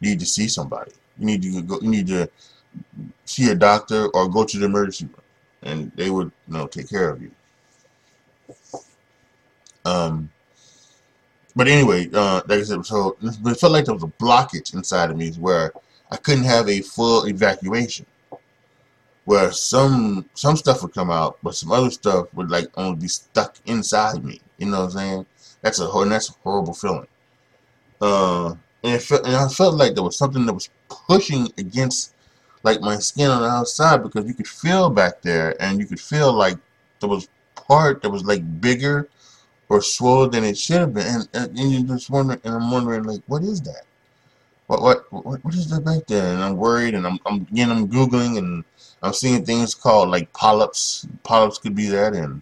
need 0.00 0.20
to 0.20 0.26
see 0.26 0.48
somebody. 0.48 0.92
You 1.18 1.26
need 1.26 1.42
to 1.42 1.62
go. 1.62 1.80
You 1.80 1.88
need 1.88 2.06
to 2.08 2.28
see 3.24 3.50
a 3.50 3.54
doctor 3.54 4.06
or 4.08 4.28
go 4.28 4.44
to 4.44 4.58
the 4.58 4.66
emergency 4.66 5.06
room, 5.06 5.22
and 5.62 5.92
they 5.94 6.10
would 6.10 6.30
you 6.48 6.54
know 6.54 6.66
take 6.66 6.90
care 6.90 7.08
of 7.10 7.22
you. 7.22 7.30
Um. 9.84 10.30
But 11.56 11.68
anyway, 11.68 12.08
uh, 12.12 12.42
like 12.48 12.60
I 12.60 12.62
said, 12.62 12.84
so 12.84 13.16
it 13.22 13.60
felt 13.60 13.72
like 13.72 13.84
there 13.84 13.94
was 13.94 14.02
a 14.02 14.08
blockage 14.08 14.74
inside 14.74 15.10
of 15.10 15.16
me 15.16 15.30
where 15.32 15.72
I 16.10 16.16
couldn't 16.16 16.44
have 16.44 16.68
a 16.68 16.80
full 16.80 17.26
evacuation. 17.26 18.06
Where 19.24 19.50
some 19.52 20.28
some 20.34 20.56
stuff 20.56 20.82
would 20.82 20.92
come 20.92 21.10
out, 21.10 21.38
but 21.42 21.54
some 21.54 21.72
other 21.72 21.90
stuff 21.90 22.26
would 22.34 22.50
like 22.50 22.66
only 22.76 22.96
be 22.96 23.08
stuck 23.08 23.56
inside 23.64 24.22
me. 24.22 24.40
You 24.58 24.66
know 24.66 24.80
what 24.80 24.84
I'm 24.84 24.90
saying? 24.90 25.26
That's 25.62 25.80
a 25.80 25.86
that's 26.06 26.28
a 26.28 26.34
horrible 26.42 26.74
feeling. 26.74 27.06
Uh, 28.02 28.54
and, 28.82 29.02
felt, 29.02 29.26
and 29.26 29.34
I 29.34 29.48
felt 29.48 29.76
like 29.76 29.94
there 29.94 30.02
was 30.02 30.18
something 30.18 30.44
that 30.44 30.52
was 30.52 30.68
pushing 31.08 31.50
against 31.56 32.14
like 32.64 32.82
my 32.82 32.96
skin 32.96 33.30
on 33.30 33.42
the 33.42 33.48
outside 33.48 34.02
because 34.02 34.26
you 34.26 34.34
could 34.34 34.48
feel 34.48 34.90
back 34.90 35.22
there, 35.22 35.60
and 35.62 35.78
you 35.80 35.86
could 35.86 36.00
feel 36.00 36.32
like 36.32 36.58
there 37.00 37.08
was 37.08 37.28
part 37.54 38.02
that 38.02 38.10
was 38.10 38.24
like 38.24 38.60
bigger 38.60 39.08
or 39.68 39.80
swollen 39.80 40.30
than 40.30 40.44
it 40.44 40.58
should 40.58 40.80
have 40.80 40.94
been, 40.94 41.06
and, 41.06 41.58
and, 41.58 41.72
you're 41.72 41.82
just 41.96 42.10
wondering, 42.10 42.40
and 42.44 42.54
I'm 42.54 42.70
wondering 42.70 43.04
like, 43.04 43.22
what 43.26 43.42
is 43.42 43.60
that? 43.62 43.82
What 44.66 44.80
what 44.80 45.12
what, 45.12 45.44
what 45.44 45.54
is 45.54 45.68
that 45.70 45.84
back 45.84 46.06
there? 46.06 46.32
And 46.32 46.42
I'm 46.42 46.56
worried, 46.56 46.94
and 46.94 47.06
I'm 47.06 47.18
I'm 47.26 47.42
again 47.52 47.70
I'm 47.70 47.88
googling, 47.88 48.38
and 48.38 48.64
I'm 49.02 49.12
seeing 49.12 49.44
things 49.44 49.74
called 49.74 50.08
like 50.08 50.32
polyps. 50.32 51.06
Polyps 51.22 51.58
could 51.58 51.74
be 51.74 51.86
that, 51.88 52.14
and 52.14 52.40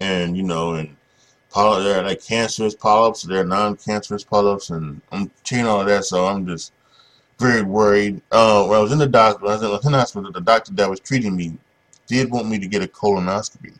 and 0.00 0.36
you 0.36 0.42
know, 0.42 0.74
and 0.74 0.94
poly- 1.50 1.84
they're 1.84 2.02
like 2.02 2.22
cancerous 2.22 2.74
polyps, 2.74 3.22
they're 3.22 3.44
non-cancerous 3.44 4.24
polyps, 4.24 4.70
and 4.70 5.00
I'm 5.12 5.30
seeing 5.44 5.66
all 5.66 5.84
that, 5.84 6.04
so 6.04 6.26
I'm 6.26 6.46
just 6.46 6.72
very 7.38 7.62
worried. 7.62 8.20
Uh, 8.30 8.66
when 8.66 8.78
I 8.78 8.82
was 8.82 8.92
in 8.92 8.98
the 8.98 9.06
doctor, 9.06 9.46
I 9.46 9.56
was 9.56 9.84
in 9.84 9.92
the 9.92 9.98
hospital, 9.98 10.30
the 10.32 10.40
doctor 10.40 10.72
that 10.74 10.90
was 10.90 11.00
treating 11.00 11.36
me 11.36 11.56
did 12.06 12.30
want 12.30 12.48
me 12.48 12.58
to 12.58 12.66
get 12.66 12.82
a 12.82 12.86
colonoscopy, 12.86 13.74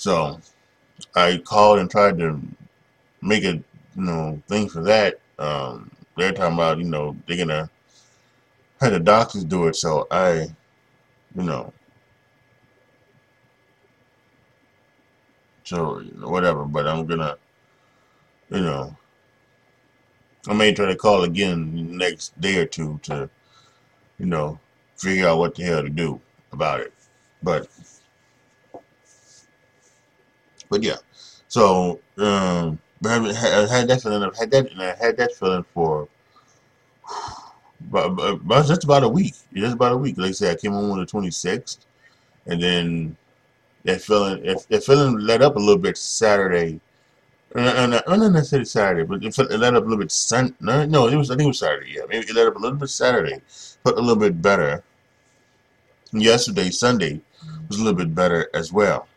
so 0.00 0.40
I 1.14 1.36
called 1.44 1.78
and 1.78 1.90
tried 1.90 2.16
to 2.20 2.40
make 3.20 3.44
a 3.44 3.52
you 3.52 3.64
you 3.96 4.02
know, 4.02 4.42
thing 4.48 4.66
for 4.66 4.80
that. 4.84 5.20
Um, 5.38 5.90
they're 6.16 6.32
talking 6.32 6.54
about, 6.54 6.78
you 6.78 6.84
know, 6.84 7.14
they're 7.26 7.36
gonna 7.36 7.68
have 8.80 8.92
the 8.92 8.98
doctors 9.00 9.44
do 9.44 9.66
it. 9.66 9.76
So 9.76 10.06
I, 10.10 10.48
you 11.36 11.42
know, 11.42 11.70
so 15.64 16.00
whatever. 16.20 16.64
But 16.64 16.86
I'm 16.86 17.04
gonna, 17.04 17.36
you 18.48 18.60
know, 18.60 18.96
I 20.48 20.54
may 20.54 20.72
try 20.72 20.86
to 20.86 20.96
call 20.96 21.24
again 21.24 21.98
next 21.98 22.40
day 22.40 22.56
or 22.56 22.64
two 22.64 22.98
to, 23.02 23.28
you 24.18 24.24
know, 24.24 24.58
figure 24.96 25.28
out 25.28 25.40
what 25.40 25.54
the 25.56 25.64
hell 25.64 25.82
to 25.82 25.90
do 25.90 26.18
about 26.52 26.80
it. 26.80 26.94
But, 27.42 27.68
but 30.70 30.82
yeah. 30.82 30.96
So, 31.48 32.00
um, 32.16 32.78
I 33.04 33.12
had 33.70 33.88
that 33.88 34.00
feeling. 34.02 34.22
I 34.22 34.30
had 34.38 34.50
that, 34.52 34.72
and 34.72 34.82
I 34.82 34.94
had 34.94 35.16
that 35.18 35.34
feeling 35.34 35.64
for, 35.74 36.08
but, 37.90 38.10
but, 38.10 38.36
but 38.36 38.66
just 38.66 38.84
about 38.84 39.02
a 39.02 39.08
week. 39.08 39.34
Just 39.52 39.74
about 39.74 39.92
a 39.92 39.96
week. 39.96 40.16
Like 40.16 40.30
I 40.30 40.32
said, 40.32 40.56
I 40.56 40.60
came 40.60 40.72
home 40.72 40.90
on 40.92 41.00
the 41.00 41.06
26th, 41.06 41.78
and 42.46 42.62
then 42.62 43.16
that 43.84 44.00
feeling, 44.00 44.42
that 44.42 44.84
feeling 44.84 45.18
let 45.18 45.42
up 45.42 45.56
a 45.56 45.58
little 45.58 45.78
bit 45.78 45.98
Saturday 45.98 46.80
and, 47.54 47.94
and, 47.94 48.20
not 48.20 48.32
necessarily 48.32 48.64
Saturday, 48.64 49.02
but 49.04 49.24
it, 49.24 49.36
it 49.36 49.58
let 49.58 49.74
up 49.74 49.82
a 49.82 49.86
little 49.86 49.98
bit. 49.98 50.12
Sun, 50.12 50.54
no, 50.60 50.84
no, 50.86 51.08
it 51.08 51.16
was 51.16 51.30
I 51.30 51.34
think 51.34 51.46
it 51.46 51.48
was 51.48 51.58
Saturday. 51.58 51.92
Yeah, 51.96 52.02
maybe 52.08 52.26
it 52.26 52.34
let 52.34 52.46
up 52.46 52.56
a 52.56 52.58
little 52.58 52.78
bit 52.78 52.90
Saturday, 52.90 53.40
but 53.82 53.94
a 53.94 54.00
little 54.00 54.16
bit 54.16 54.40
better. 54.40 54.84
Yesterday, 56.12 56.70
Sunday, 56.70 57.20
was 57.68 57.78
a 57.78 57.84
little 57.84 57.98
bit 57.98 58.14
better 58.14 58.48
as 58.54 58.72
well. 58.72 59.08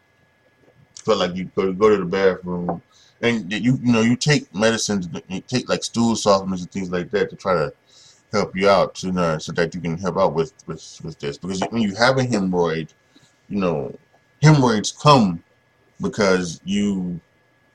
Felt 1.05 1.19
like 1.19 1.35
you 1.35 1.45
go, 1.55 1.71
go 1.73 1.89
to 1.89 1.97
the 1.97 2.05
bathroom, 2.05 2.81
and 3.21 3.51
you 3.51 3.77
you 3.83 3.91
know 3.91 4.01
you 4.01 4.15
take 4.15 4.53
medicines, 4.55 5.07
you 5.27 5.41
take 5.41 5.67
like 5.69 5.83
stool 5.83 6.15
softeners 6.15 6.61
and 6.61 6.71
things 6.71 6.91
like 6.91 7.11
that 7.11 7.29
to 7.29 7.35
try 7.35 7.53
to 7.53 7.73
help 8.31 8.55
you 8.55 8.69
out, 8.69 9.03
you 9.03 9.11
know, 9.11 9.37
so 9.37 9.51
that 9.53 9.73
you 9.75 9.81
can 9.81 9.97
help 9.97 10.17
out 10.17 10.33
with 10.33 10.53
with 10.67 11.01
with 11.03 11.19
this. 11.19 11.37
Because 11.37 11.61
when 11.69 11.81
you 11.81 11.95
have 11.95 12.17
a 12.17 12.23
hemorrhoid, 12.23 12.89
you 13.49 13.57
know, 13.59 13.97
hemorrhoids 14.41 14.91
come 14.91 15.43
because 16.01 16.61
you 16.65 17.19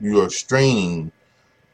you 0.00 0.22
are 0.22 0.30
straining 0.30 1.12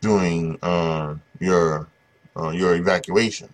during 0.01 0.59
uh, 0.63 1.17
your 1.41 1.89
uh, 2.37 2.51
your 2.51 2.77
evacuation. 2.77 3.49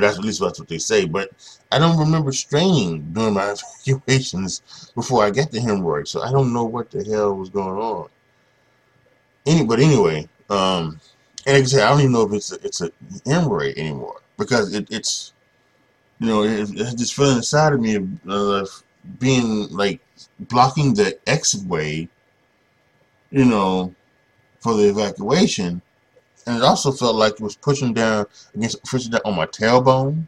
That's 0.00 0.18
at 0.18 0.24
least 0.24 0.40
that's 0.40 0.58
what 0.58 0.68
they 0.68 0.78
say. 0.78 1.04
But 1.04 1.30
I 1.70 1.78
don't 1.78 1.98
remember 1.98 2.32
straining 2.32 3.12
during 3.12 3.34
my 3.34 3.54
evacuations 3.86 4.90
before 4.94 5.24
I 5.24 5.30
got 5.30 5.50
the 5.50 5.58
hemorrhoid, 5.58 6.08
so 6.08 6.22
I 6.22 6.30
don't 6.30 6.52
know 6.52 6.64
what 6.64 6.90
the 6.90 7.04
hell 7.04 7.34
was 7.34 7.50
going 7.50 7.78
on. 7.78 8.08
Any, 9.46 9.64
but 9.64 9.80
anyway, 9.80 10.28
um, 10.50 11.00
and 11.46 11.56
like 11.56 11.64
I 11.64 11.66
said, 11.66 11.82
I 11.82 11.90
don't 11.90 12.00
even 12.00 12.12
know 12.12 12.22
if 12.22 12.32
it's 12.32 12.52
a, 12.52 12.64
it's 12.64 12.80
a 12.80 12.90
hemorrhoid 13.26 13.76
anymore 13.76 14.20
because 14.38 14.74
it, 14.74 14.86
it's 14.90 15.32
you 16.20 16.26
know 16.26 16.44
it, 16.44 16.70
it's 16.72 16.94
just 16.94 17.14
feeling 17.14 17.36
inside 17.36 17.72
of 17.72 17.80
me 17.80 17.96
of 17.96 18.08
uh, 18.28 18.66
being 19.18 19.68
like 19.70 20.00
blocking 20.38 20.94
the 20.94 21.18
exit 21.28 21.64
way, 21.66 22.08
you 23.30 23.44
know, 23.44 23.94
for 24.60 24.74
the 24.74 24.88
evacuation. 24.88 25.82
And 26.46 26.56
it 26.56 26.62
also 26.62 26.90
felt 26.90 27.14
like 27.16 27.34
it 27.34 27.40
was 27.40 27.56
pushing 27.56 27.92
down 27.92 28.26
against 28.54 28.82
pushing 28.84 29.12
down 29.12 29.20
on 29.24 29.36
my 29.36 29.46
tailbone. 29.46 30.26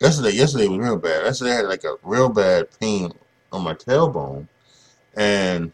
Yesterday, 0.00 0.32
yesterday 0.32 0.66
was 0.66 0.78
real 0.78 0.96
bad. 0.96 1.24
Yesterday 1.24 1.52
I 1.52 1.56
had 1.56 1.66
like 1.66 1.84
a 1.84 1.96
real 2.02 2.28
bad 2.28 2.68
pain 2.80 3.12
on 3.52 3.62
my 3.62 3.74
tailbone. 3.74 4.46
And 5.14 5.72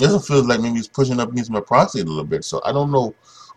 it 0.00 0.06
also 0.06 0.20
feels 0.20 0.46
like 0.46 0.60
maybe 0.60 0.78
it's 0.78 0.88
pushing 0.88 1.18
up 1.18 1.32
against 1.32 1.50
my 1.50 1.60
prostate 1.60 2.06
a 2.06 2.08
little 2.08 2.24
bit. 2.24 2.44
So 2.44 2.60
I 2.64 2.72
don't 2.72 2.92
know 2.92 3.14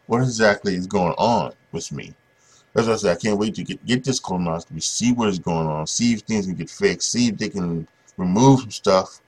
what 0.07 0.21
exactly 0.21 0.75
is 0.75 0.87
going 0.87 1.13
on 1.17 1.53
with 1.71 1.91
me. 1.91 2.13
That's 2.73 2.87
why 2.87 2.93
I 2.93 2.97
said 2.97 3.17
I 3.17 3.19
can't 3.19 3.39
wait 3.39 3.55
to 3.55 3.63
get, 3.63 3.83
get 3.85 4.03
this 4.03 4.19
colonoscopy, 4.19 4.81
see 4.81 5.11
what 5.11 5.29
is 5.29 5.39
going 5.39 5.67
on, 5.67 5.87
see 5.87 6.13
if 6.13 6.21
things 6.21 6.45
can 6.45 6.55
get 6.55 6.69
fixed, 6.69 7.11
see 7.11 7.29
if 7.29 7.37
they 7.37 7.49
can 7.49 7.87
remove 8.17 8.61
some 8.61 8.71
stuff 8.71 9.19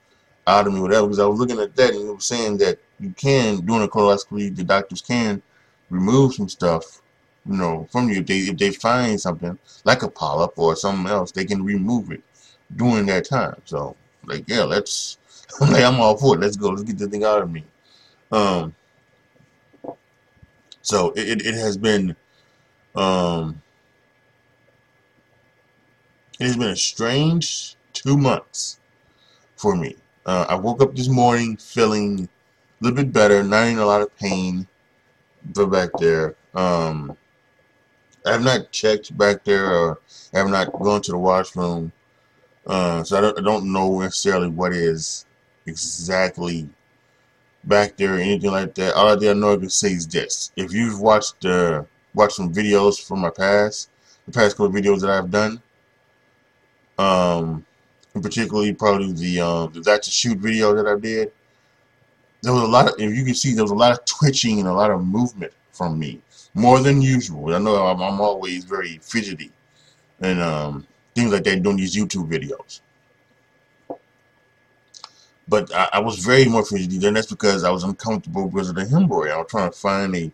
out 0.46 0.66
of 0.66 0.72
me, 0.72 0.80
whatever. 0.80 1.06
Because 1.06 1.18
I 1.18 1.26
was 1.26 1.38
looking 1.38 1.58
at 1.58 1.74
that 1.76 1.94
and 1.94 2.08
it 2.08 2.14
was 2.14 2.24
saying 2.24 2.58
that 2.58 2.78
you 3.00 3.14
can, 3.16 3.64
during 3.64 3.82
a 3.82 3.88
colonoscopy, 3.88 4.54
the 4.54 4.64
doctors 4.64 5.00
can 5.00 5.42
remove 5.88 6.34
some 6.34 6.48
stuff, 6.48 7.00
you 7.46 7.56
know, 7.56 7.88
from 7.90 8.08
you. 8.08 8.20
If 8.20 8.26
they, 8.26 8.38
if 8.38 8.58
they 8.58 8.70
find 8.70 9.20
something 9.20 9.58
like 9.84 10.02
a 10.02 10.08
polyp 10.08 10.58
or 10.58 10.76
something 10.76 11.10
else, 11.10 11.32
they 11.32 11.44
can 11.44 11.64
remove 11.64 12.12
it 12.12 12.22
during 12.76 13.06
that 13.06 13.24
time. 13.24 13.60
So, 13.64 13.96
like, 14.26 14.44
yeah, 14.46 14.64
let's, 14.64 15.18
I'm 15.60 15.72
like, 15.72 15.82
I'm 15.82 16.00
all 16.00 16.16
for 16.16 16.36
it. 16.36 16.40
Let's 16.40 16.56
go. 16.56 16.68
Let's 16.68 16.82
get 16.82 16.98
this 16.98 17.08
thing 17.08 17.24
out 17.24 17.42
of 17.42 17.50
me. 17.50 17.64
Um, 18.30 18.74
so 20.82 21.12
it, 21.16 21.44
it 21.44 21.54
has 21.54 21.76
been, 21.76 22.14
um, 22.94 23.60
it 26.38 26.46
has 26.46 26.56
been 26.56 26.68
a 26.68 26.76
strange 26.76 27.76
two 27.92 28.16
months 28.16 28.78
for 29.56 29.74
me. 29.74 29.96
Uh, 30.26 30.46
I 30.48 30.54
woke 30.54 30.82
up 30.82 30.94
this 30.94 31.08
morning 31.08 31.56
feeling 31.56 32.28
a 32.80 32.84
little 32.84 32.96
bit 32.96 33.12
better, 33.12 33.42
not 33.42 33.68
in 33.68 33.78
a 33.78 33.84
lot 33.84 34.02
of 34.02 34.16
pain. 34.16 34.66
Go 35.52 35.66
back 35.66 35.90
there. 35.98 36.34
Um, 36.54 37.16
I 38.26 38.32
have 38.32 38.44
not 38.44 38.70
checked 38.70 39.16
back 39.16 39.44
there, 39.44 39.72
or 39.72 40.00
I 40.34 40.38
have 40.38 40.48
not 40.48 40.72
gone 40.72 41.00
to 41.02 41.12
the 41.12 41.18
washroom, 41.18 41.92
uh, 42.66 43.02
so 43.02 43.16
I 43.16 43.20
don't, 43.20 43.38
I 43.38 43.42
don't 43.42 43.72
know 43.72 44.00
necessarily 44.00 44.48
what 44.48 44.72
is 44.72 45.24
exactly 45.66 46.68
back 47.64 47.96
there 47.96 48.14
or 48.14 48.18
anything 48.18 48.50
like 48.50 48.74
that. 48.74 48.94
All 48.94 49.08
I 49.08 49.32
know 49.32 49.54
I 49.54 49.56
can 49.56 49.70
say 49.70 49.92
is 49.92 50.06
this: 50.06 50.52
if 50.56 50.72
you've 50.72 51.00
watched 51.00 51.44
uh, 51.44 51.84
watched 52.14 52.36
some 52.36 52.52
videos 52.52 53.02
from 53.02 53.20
my 53.20 53.30
past, 53.30 53.90
the 54.26 54.32
past 54.32 54.56
couple 54.56 54.72
videos 54.72 55.00
that 55.00 55.10
I've 55.10 55.30
done, 55.30 55.62
um, 56.98 57.64
particularly 58.12 58.74
probably 58.74 59.12
the 59.12 59.40
um, 59.40 59.72
the 59.72 59.80
that's 59.80 60.08
a 60.08 60.10
shoot 60.10 60.38
video 60.38 60.74
that 60.74 60.86
I 60.86 60.98
did. 60.98 61.32
There 62.42 62.52
was 62.52 62.62
a 62.62 62.66
lot 62.66 62.88
of, 62.88 62.94
if 62.98 63.14
you 63.14 63.24
can 63.24 63.34
see, 63.34 63.52
there 63.52 63.64
was 63.64 63.70
a 63.70 63.74
lot 63.74 63.92
of 63.92 64.04
twitching 64.04 64.58
and 64.60 64.68
a 64.68 64.72
lot 64.72 64.90
of 64.90 65.04
movement 65.04 65.52
from 65.72 65.98
me, 65.98 66.20
more 66.54 66.80
than 66.80 67.02
usual. 67.02 67.54
I 67.54 67.58
know 67.58 67.86
I'm, 67.86 68.00
I'm 68.00 68.20
always 68.20 68.64
very 68.64 68.98
fidgety 68.98 69.50
and 70.20 70.40
um, 70.40 70.86
things 71.14 71.32
like 71.32 71.44
that 71.44 71.62
doing 71.62 71.76
these 71.76 71.96
YouTube 71.96 72.30
videos. 72.30 72.80
But 75.48 75.74
I, 75.74 75.88
I 75.94 75.98
was 75.98 76.18
very 76.18 76.44
more 76.46 76.64
fidgety, 76.64 76.98
then 76.98 77.14
that's 77.14 77.26
because 77.26 77.64
I 77.64 77.70
was 77.70 77.84
uncomfortable 77.84 78.48
because 78.48 78.70
of 78.70 78.76
the 78.76 78.84
hemorrhoid. 78.84 79.32
I 79.32 79.38
was 79.38 79.46
trying 79.50 79.70
to 79.70 79.76
find 79.76 80.14
a, 80.16 80.32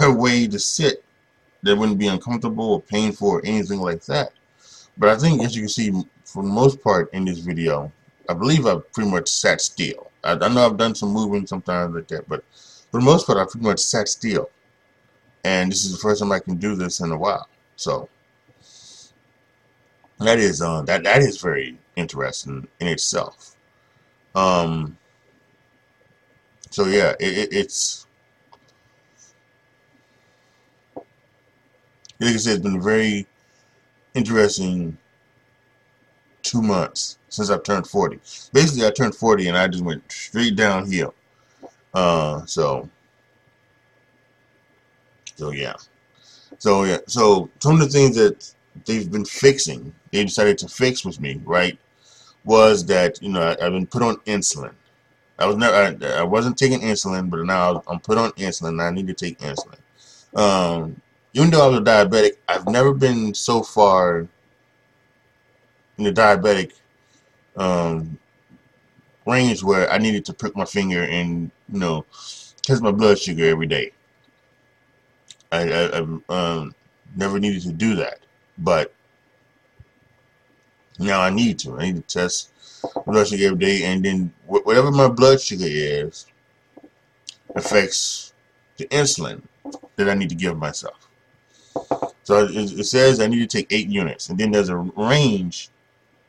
a 0.00 0.12
way 0.14 0.46
to 0.46 0.58
sit 0.58 1.04
that 1.62 1.76
wouldn't 1.76 1.98
be 1.98 2.08
uncomfortable 2.08 2.74
or 2.74 2.82
painful 2.82 3.28
or 3.28 3.42
anything 3.44 3.80
like 3.80 4.04
that. 4.04 4.32
But 4.96 5.08
I 5.08 5.16
think, 5.16 5.42
as 5.42 5.56
you 5.56 5.62
can 5.62 5.68
see, 5.68 5.90
for 6.24 6.42
the 6.42 6.48
most 6.48 6.82
part 6.82 7.12
in 7.12 7.24
this 7.24 7.38
video, 7.38 7.90
I 8.28 8.34
believe 8.34 8.66
I 8.66 8.76
pretty 8.92 9.10
much 9.10 9.28
sat 9.28 9.60
still. 9.60 10.10
I, 10.24 10.32
I 10.32 10.48
know 10.48 10.66
I've 10.66 10.76
done 10.76 10.94
some 10.94 11.10
moving 11.10 11.46
sometimes 11.46 11.94
like 11.94 12.08
that, 12.08 12.28
but 12.28 12.44
for 12.90 13.00
the 13.00 13.04
most 13.04 13.26
part, 13.26 13.38
I 13.38 13.44
pretty 13.44 13.66
much 13.66 13.80
sat 13.80 14.08
still. 14.08 14.50
And 15.44 15.70
this 15.70 15.84
is 15.84 15.92
the 15.92 15.98
first 15.98 16.20
time 16.20 16.32
I 16.32 16.38
can 16.40 16.56
do 16.56 16.74
this 16.76 17.00
in 17.00 17.12
a 17.12 17.18
while. 17.18 17.48
So 17.76 18.08
that 20.18 20.38
is 20.38 20.62
uh, 20.62 20.82
that 20.82 21.04
that 21.04 21.20
is 21.22 21.40
very 21.40 21.78
interesting 21.96 22.66
in 22.80 22.88
itself. 22.88 23.56
Um. 24.34 24.96
So 26.70 26.86
yeah, 26.86 27.14
it, 27.20 27.38
it, 27.38 27.48
it's 27.52 28.06
like 32.20 32.34
I 32.34 32.36
said, 32.36 32.54
it's 32.54 32.62
been 32.62 32.80
very 32.80 33.26
interesting 34.14 34.98
two 36.54 36.62
months 36.62 37.18
since 37.28 37.50
I've 37.50 37.64
turned 37.64 37.86
40. 37.86 38.16
Basically, 38.52 38.86
I 38.86 38.90
turned 38.90 39.14
40 39.14 39.48
and 39.48 39.58
I 39.58 39.66
just 39.66 39.82
went 39.82 40.10
straight 40.10 40.54
downhill. 40.54 41.12
Uh, 41.92 42.44
so, 42.46 42.88
so 45.34 45.50
yeah. 45.50 45.74
So, 46.58 46.84
yeah. 46.84 46.98
So, 47.08 47.50
some 47.58 47.74
of 47.74 47.80
the 47.80 47.88
things 47.88 48.14
that 48.16 48.54
they've 48.86 49.10
been 49.10 49.24
fixing, 49.24 49.92
they 50.12 50.22
decided 50.22 50.58
to 50.58 50.68
fix 50.68 51.04
with 51.04 51.20
me, 51.20 51.40
right, 51.44 51.76
was 52.44 52.86
that, 52.86 53.20
you 53.20 53.30
know, 53.30 53.42
I, 53.42 53.64
have 53.64 53.72
been 53.72 53.86
put 53.86 54.02
on 54.02 54.16
insulin. 54.18 54.74
I 55.36 55.46
was 55.46 55.56
never, 55.56 55.74
I, 55.74 56.20
I 56.20 56.22
wasn't 56.22 56.56
taking 56.56 56.80
insulin, 56.80 57.28
but 57.30 57.44
now 57.44 57.82
I'm 57.88 57.98
put 57.98 58.18
on 58.18 58.30
insulin 58.32 58.68
and 58.68 58.82
I 58.82 58.90
need 58.90 59.08
to 59.08 59.14
take 59.14 59.40
insulin. 59.40 59.78
Um, 60.38 61.00
even 61.32 61.50
though 61.50 61.64
I 61.64 61.68
was 61.68 61.80
a 61.80 61.82
diabetic, 61.82 62.36
I've 62.46 62.68
never 62.68 62.94
been 62.94 63.34
so 63.34 63.64
far 63.64 64.28
in 65.98 66.04
the 66.04 66.12
diabetic 66.12 66.72
um, 67.56 68.18
range 69.26 69.62
where 69.62 69.90
I 69.90 69.98
needed 69.98 70.24
to 70.26 70.34
prick 70.34 70.56
my 70.56 70.64
finger 70.64 71.04
and 71.04 71.50
you 71.72 71.78
know 71.78 72.04
test 72.62 72.82
my 72.82 72.90
blood 72.90 73.18
sugar 73.18 73.46
every 73.46 73.66
day. 73.66 73.92
I, 75.52 75.70
I, 75.70 75.98
I 75.98 76.06
um, 76.28 76.74
never 77.16 77.38
needed 77.38 77.62
to 77.62 77.72
do 77.72 77.94
that, 77.96 78.20
but 78.58 78.92
now 80.98 81.20
I 81.20 81.30
need 81.30 81.58
to. 81.60 81.78
I 81.78 81.86
need 81.86 81.96
to 81.96 82.02
test 82.02 82.50
blood 83.06 83.28
sugar 83.28 83.46
every 83.46 83.58
day, 83.58 83.84
and 83.84 84.04
then 84.04 84.32
wh 84.46 84.66
whatever 84.66 84.90
my 84.90 85.08
blood 85.08 85.40
sugar 85.40 85.66
is, 85.66 86.26
affects 87.54 88.32
the 88.76 88.86
insulin 88.86 89.42
that 89.96 90.08
I 90.08 90.14
need 90.14 90.28
to 90.30 90.34
give 90.34 90.56
myself. 90.58 91.08
So 92.24 92.44
it, 92.44 92.72
it 92.78 92.84
says 92.84 93.20
I 93.20 93.26
need 93.26 93.48
to 93.48 93.58
take 93.58 93.72
eight 93.72 93.88
units, 93.88 94.28
and 94.28 94.38
then 94.38 94.50
there's 94.50 94.68
a 94.68 94.76
range, 94.76 95.68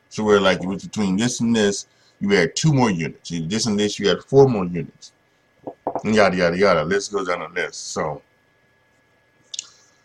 so 0.08 0.24
we're 0.24 0.40
like 0.40 0.60
between 0.60 1.16
this 1.16 1.40
and 1.40 1.54
this, 1.54 1.86
you 2.20 2.34
add 2.36 2.56
two 2.56 2.72
more 2.72 2.90
units. 2.90 3.30
This 3.30 3.66
and 3.66 3.78
this, 3.78 3.98
you 3.98 4.10
add 4.10 4.22
four 4.24 4.48
more 4.48 4.64
units, 4.64 5.12
yada 6.04 6.36
yada 6.36 6.56
yada. 6.56 6.84
Let's 6.84 7.08
go 7.08 7.24
down 7.24 7.40
the 7.40 7.60
list. 7.60 7.92
So, 7.92 8.22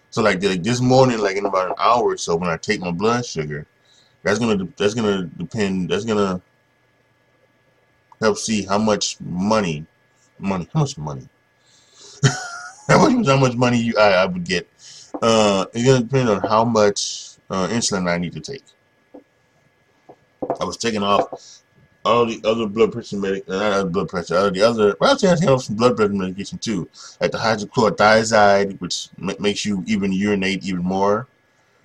so 0.09 0.21
like, 0.21 0.43
like 0.43 0.63
this 0.63 0.81
morning, 0.81 1.19
like 1.19 1.37
in 1.37 1.45
about 1.45 1.69
an 1.69 1.75
hour 1.77 2.03
or 2.03 2.17
so, 2.17 2.35
when 2.35 2.49
I 2.49 2.57
take 2.57 2.81
my 2.81 2.91
blood 2.91 3.25
sugar, 3.25 3.65
that's 4.23 4.39
gonna 4.39 4.67
that's 4.77 4.93
gonna 4.93 5.23
depend. 5.23 5.89
That's 5.89 6.05
gonna 6.05 6.41
help 8.19 8.37
see 8.37 8.63
how 8.63 8.77
much 8.77 9.19
money, 9.21 9.85
money, 10.39 10.67
how 10.73 10.81
much 10.81 10.97
money, 10.97 11.27
how 12.87 13.07
much 13.07 13.27
how 13.27 13.37
much 13.37 13.55
money 13.55 13.77
you 13.81 13.93
I, 13.97 14.13
I 14.13 14.25
would 14.25 14.43
get. 14.43 14.67
Uh, 15.21 15.65
it's 15.73 15.85
gonna 15.85 16.03
depend 16.03 16.29
on 16.29 16.41
how 16.41 16.65
much 16.65 17.37
uh, 17.49 17.67
insulin 17.67 18.09
I 18.09 18.17
need 18.17 18.33
to 18.33 18.39
take. 18.39 18.63
I 20.59 20.63
was 20.63 20.77
taking 20.77 21.03
off 21.03 21.61
all 22.03 22.25
the 22.25 22.41
other 22.43 22.65
blood 22.65 22.91
pressure 22.91 23.17
medic, 23.17 23.47
uh, 23.47 23.57
not 23.57 23.91
blood 23.91 24.09
pressure, 24.09 24.35
other 24.35 24.51
the 24.51 24.61
other. 24.61 24.95
Well, 24.99 25.11
I 25.11 25.13
was 25.13 25.21
taking 25.21 25.49
off 25.49 25.63
some 25.63 25.75
blood 25.75 25.95
pressure 25.95 26.13
medication 26.13 26.57
too, 26.57 26.89
like 27.19 27.31
the 27.31 27.37
hydrochlorothiazide, 27.37 28.79
which 28.79 29.09
makes 29.17 29.65
you 29.65 29.83
even 29.87 30.11
urinate 30.11 30.63
even 30.63 30.83
more. 30.83 31.27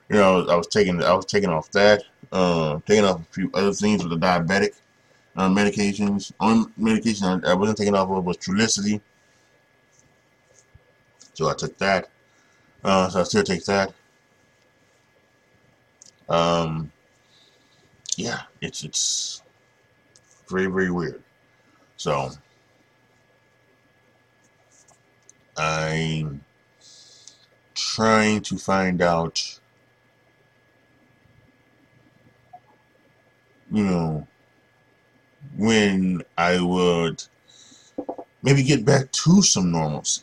You 0.09 0.17
know, 0.17 0.47
I 0.47 0.55
was 0.55 0.69
taking 0.69 1.03
I 1.03 1.15
was 1.15 1.27
taking 1.27 1.51
off 1.51 1.71
that, 1.73 2.03
uh, 2.33 2.81
taking 2.87 3.05
off 3.05 3.21
a 3.21 3.25
few 3.33 3.51
other 3.55 3.73
things 3.73 4.03
with 4.03 4.19
the 4.19 4.27
diabetic 4.27 4.75
uh, 5.37 5.49
medications. 5.49 6.33
Only 6.41 6.71
medication 6.77 7.27
I, 7.27 7.51
I 7.51 7.55
wasn't 7.55 7.79
taking 7.79 7.95
off 7.95 8.09
of 8.11 8.25
was 8.25 8.39
Trulicity. 8.39 9.01
So 11.35 11.51
I 11.51 11.55
took 11.55 11.77
that. 11.79 12.09
Uh, 12.83 13.09
so 13.11 13.21
I 13.21 13.25
still 13.25 13.43
take 13.43 13.65
that. 13.67 13.93
Um, 16.29 16.91
yeah, 18.17 18.43
it's 18.61 18.85
it's 18.85 19.43
very 20.49 20.67
very 20.67 20.91
weird. 20.91 21.23
So 21.97 22.31
I'm 25.57 26.45
trying 27.75 28.43
to 28.43 28.57
find 28.59 29.01
out, 29.03 29.61
you 33.71 33.85
know, 33.85 34.27
when 35.57 36.23
I 36.37 36.61
would 36.61 37.23
maybe 38.43 38.63
get 38.63 38.85
back 38.85 39.11
to 39.13 39.43
some 39.43 39.71
normalcy. 39.71 40.23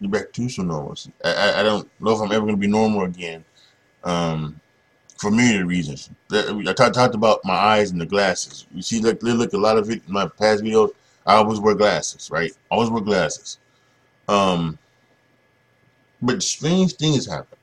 Get 0.00 0.10
back 0.10 0.32
to 0.32 0.48
some 0.48 0.68
normalcy. 0.68 1.12
I, 1.24 1.32
I, 1.32 1.60
I 1.60 1.62
don't 1.62 1.88
know 2.00 2.12
if 2.12 2.20
I'm 2.20 2.32
ever 2.32 2.44
going 2.44 2.56
to 2.56 2.60
be 2.60 2.66
normal 2.66 3.04
again 3.04 3.44
um, 4.04 4.60
for 5.18 5.30
many 5.30 5.62
reasons. 5.62 6.10
I 6.32 6.72
talked, 6.72 7.14
about 7.14 7.44
my 7.44 7.54
eyes 7.54 7.90
and 7.90 8.00
the 8.00 8.06
glasses. 8.06 8.66
You 8.74 8.82
see, 8.82 9.00
look, 9.00 9.22
look 9.22 9.52
a 9.52 9.58
lot 9.58 9.78
of 9.78 9.90
it 9.90 10.02
in 10.06 10.12
my 10.12 10.26
past 10.26 10.62
videos. 10.62 10.90
I 11.26 11.34
always 11.34 11.58
wear 11.58 11.74
glasses, 11.74 12.30
right? 12.30 12.52
always 12.70 12.90
wear 12.90 13.02
glasses. 13.02 13.58
Um, 14.28 14.78
but 16.22 16.42
strange 16.42 16.94
thing 16.94 17.14
has 17.14 17.26
happened. 17.26 17.60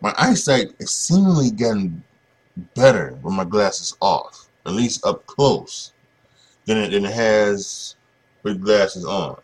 My 0.00 0.14
eyesight 0.18 0.74
is 0.78 0.90
seemingly 0.90 1.50
getting 1.50 2.02
better 2.74 3.18
with 3.22 3.34
my 3.34 3.44
glasses 3.44 3.96
off, 4.00 4.48
at 4.64 4.72
least 4.72 5.04
up 5.06 5.26
close 5.26 5.92
than 6.66 6.78
it, 6.78 6.90
than 6.90 7.04
it 7.04 7.12
has 7.12 7.96
with 8.42 8.62
glasses 8.62 9.04
on. 9.04 9.40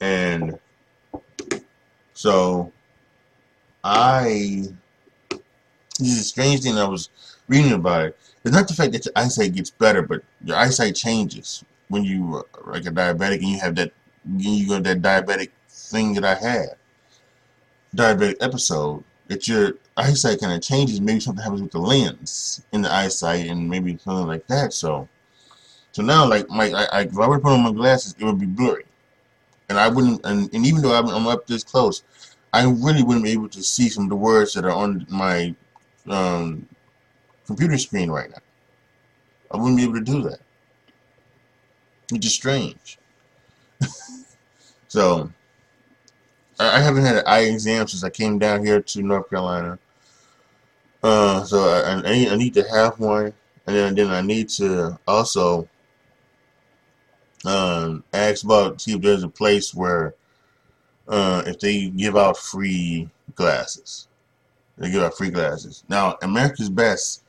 And 0.00 0.58
so 2.14 2.72
I 3.84 4.64
is 6.06 6.20
a 6.20 6.24
strange 6.24 6.62
thing 6.62 6.78
I 6.78 6.88
was 6.88 7.08
reading 7.48 7.72
about 7.72 8.06
it. 8.06 8.18
It's 8.44 8.54
not 8.54 8.68
the 8.68 8.74
fact 8.74 8.92
that 8.92 9.04
your 9.04 9.12
eyesight 9.16 9.54
gets 9.54 9.70
better, 9.70 10.02
but 10.02 10.22
your 10.44 10.56
eyesight 10.56 10.96
changes 10.96 11.64
when 11.88 12.04
you 12.04 12.36
are 12.36 12.72
like 12.72 12.86
a 12.86 12.90
diabetic 12.90 13.38
and 13.38 13.48
you 13.48 13.60
have 13.60 13.74
that 13.76 13.92
you 14.36 14.68
got 14.68 14.82
that 14.84 15.02
diabetic 15.02 15.50
thing 15.68 16.14
that 16.14 16.24
I 16.24 16.34
had. 16.34 16.76
Diabetic 17.94 18.36
episode 18.40 19.04
that 19.28 19.46
your 19.46 19.74
eyesight 19.96 20.40
kind 20.40 20.52
of 20.52 20.62
changes. 20.62 21.00
Maybe 21.00 21.20
something 21.20 21.42
happens 21.42 21.62
with 21.62 21.72
the 21.72 21.78
lens 21.78 22.62
in 22.72 22.82
the 22.82 22.92
eyesight 22.92 23.46
and 23.46 23.68
maybe 23.68 23.96
something 23.98 24.26
like 24.26 24.46
that. 24.48 24.72
So 24.72 25.08
so 25.92 26.02
now, 26.02 26.26
like, 26.26 26.48
my, 26.48 26.70
I, 26.70 26.84
I, 26.84 27.00
if 27.02 27.18
I 27.18 27.28
were 27.28 27.36
to 27.36 27.42
put 27.42 27.52
on 27.52 27.62
my 27.62 27.72
glasses, 27.72 28.16
it 28.18 28.24
would 28.24 28.40
be 28.40 28.46
blurry. 28.46 28.84
And 29.68 29.78
I 29.78 29.88
wouldn't, 29.88 30.24
and, 30.24 30.52
and 30.54 30.66
even 30.66 30.80
though 30.80 30.94
I'm, 30.94 31.06
I'm, 31.08 31.26
up 31.26 31.46
this 31.46 31.62
close, 31.62 32.02
I 32.52 32.64
really 32.64 33.02
wouldn't 33.02 33.24
be 33.24 33.32
able 33.32 33.50
to 33.50 33.62
see 33.62 33.90
some 33.90 34.04
of 34.04 34.10
the 34.10 34.16
words 34.16 34.54
that 34.54 34.64
are 34.64 34.70
on 34.70 35.06
my 35.10 35.54
um, 36.08 36.66
computer 37.46 37.78
screen 37.78 38.10
right 38.10 38.30
now. 38.30 38.38
I 39.50 39.56
wouldn't 39.56 39.76
be 39.76 39.84
able 39.84 39.94
to 39.94 40.00
do 40.00 40.22
that. 40.22 40.40
Which 42.10 42.26
is 42.26 42.34
strange. 42.34 42.98
so, 44.88 45.30
I, 46.58 46.80
haven't 46.80 47.04
had 47.04 47.16
an 47.16 47.24
eye 47.26 47.40
exam 47.40 47.86
since 47.86 48.04
I 48.04 48.10
came 48.10 48.38
down 48.38 48.64
here 48.64 48.80
to 48.80 49.02
North 49.02 49.28
Carolina. 49.28 49.78
Uh, 51.02 51.44
so 51.44 51.58
I, 51.58 51.94
I, 51.94 52.12
need, 52.12 52.28
I 52.28 52.36
need 52.36 52.54
to 52.54 52.62
have 52.70 52.98
one, 53.00 53.32
and 53.66 53.76
then, 53.76 53.94
then 53.94 54.10
I 54.10 54.20
need 54.20 54.48
to 54.50 54.98
also 55.06 55.68
um, 57.44 58.04
ask 58.12 58.44
about 58.44 58.80
see 58.80 58.92
if 58.92 59.00
there's 59.00 59.24
a 59.24 59.28
place 59.28 59.74
where 59.74 60.14
uh, 61.08 61.42
if 61.46 61.58
they 61.58 61.88
give 61.88 62.16
out 62.16 62.36
free 62.36 63.08
glasses, 63.34 64.06
they 64.78 64.90
give 64.90 65.02
out 65.02 65.16
free 65.16 65.30
glasses. 65.30 65.84
Now, 65.88 66.16
America's 66.22 66.70
Best, 66.70 67.22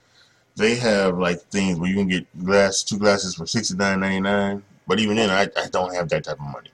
they 0.56 0.75
have 0.75 1.17
like 1.17 1.41
things 1.41 1.79
where 1.79 1.89
you 1.89 1.95
can 1.95 2.08
get 2.08 2.45
glass 2.45 2.84
two 2.84 2.97
glasses 2.97 3.36
for 3.36 3.45
sixty 3.45 3.75
nine 3.75 3.99
ninety 3.99 4.21
nine. 4.21 4.63
But 4.88 4.99
even 4.99 5.15
then, 5.15 5.29
I, 5.29 5.43
I 5.60 5.67
don't 5.69 5.93
have 5.93 6.10
that 6.10 6.25
type 6.25 6.39
of 6.39 6.45
money 6.45 6.71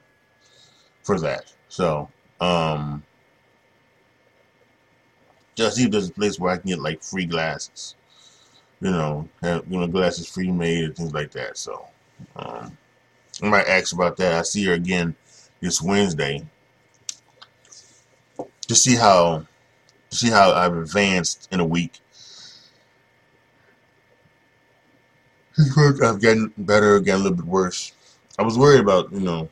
for 1.04 1.20
that. 1.20 1.54
So, 1.70 2.10
um, 2.42 3.04
just 5.56 5.78
see 5.78 5.86
if 5.86 5.92
there's 5.92 6.10
a 6.10 6.14
place 6.14 6.40
where 6.40 6.54
I 6.54 6.58
can 6.58 6.70
get 6.70 6.80
like 6.80 7.04
free 7.04 7.26
glasses. 7.26 7.96
You 8.82 8.92
know, 8.92 9.30
have 9.42 9.64
you 9.70 9.80
know 9.80 9.88
glasses 9.88 10.30
free 10.30 10.52
made 10.52 10.86
and 10.86 10.96
things 10.96 11.14
like 11.14 11.32
that. 11.32 11.58
So, 11.58 11.86
um, 12.36 12.78
I 13.42 13.48
might 13.48 13.68
ask 13.68 13.94
about 13.94 14.18
that. 14.18 14.34
I 14.34 14.42
see 14.42 14.66
her 14.66 14.74
again 14.74 15.16
this 15.62 15.82
Wednesday 15.82 16.46
to 18.68 18.76
see 18.76 18.96
how 18.96 19.46
see 20.10 20.30
how 20.30 20.52
I've 20.52 20.76
advanced 20.76 21.48
in 21.52 21.60
a 21.60 21.66
week. 21.66 22.00
I've 25.78 26.22
gotten 26.22 26.54
better, 26.58 27.00
gotten 27.00 27.22
a 27.22 27.24
little 27.24 27.38
bit 27.38 27.46
worse. 27.46 27.92
I 28.38 28.44
was 28.44 28.58
worried 28.58 28.82
about, 28.82 29.12
you 29.12 29.20
know, 29.20 29.50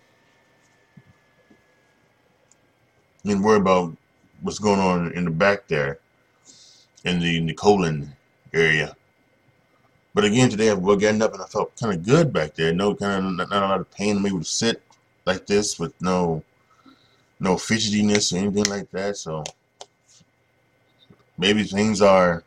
I 3.23 3.27
mean, 3.27 3.41
worried 3.41 3.61
about 3.61 3.95
what's 4.41 4.59
going 4.59 4.79
on 4.79 5.11
in 5.13 5.25
the 5.25 5.31
back 5.31 5.67
there, 5.67 5.99
in 7.03 7.19
the, 7.19 7.37
in 7.37 7.45
the 7.45 7.53
colon 7.53 8.15
area. 8.53 8.95
But 10.13 10.23
again, 10.25 10.49
today 10.49 10.71
I've 10.71 10.83
getting 10.99 11.21
up 11.21 11.33
and 11.33 11.43
I 11.43 11.45
felt 11.45 11.75
kind 11.79 11.93
of 11.93 12.03
good 12.03 12.33
back 12.33 12.55
there. 12.55 12.73
No 12.73 12.95
kind 12.95 13.23
of 13.23 13.33
not, 13.33 13.49
not 13.51 13.63
a 13.63 13.67
lot 13.67 13.79
of 13.81 13.91
pain. 13.91 14.17
I'm 14.17 14.25
able 14.25 14.39
to 14.39 14.45
sit 14.45 14.81
like 15.25 15.45
this 15.45 15.77
with 15.77 15.93
no 16.01 16.43
no 17.39 17.53
fidgetiness 17.53 18.33
or 18.33 18.37
anything 18.37 18.65
like 18.65 18.89
that. 18.89 19.17
So 19.17 19.43
maybe 21.37 21.63
things 21.63 22.01
are 22.01 22.43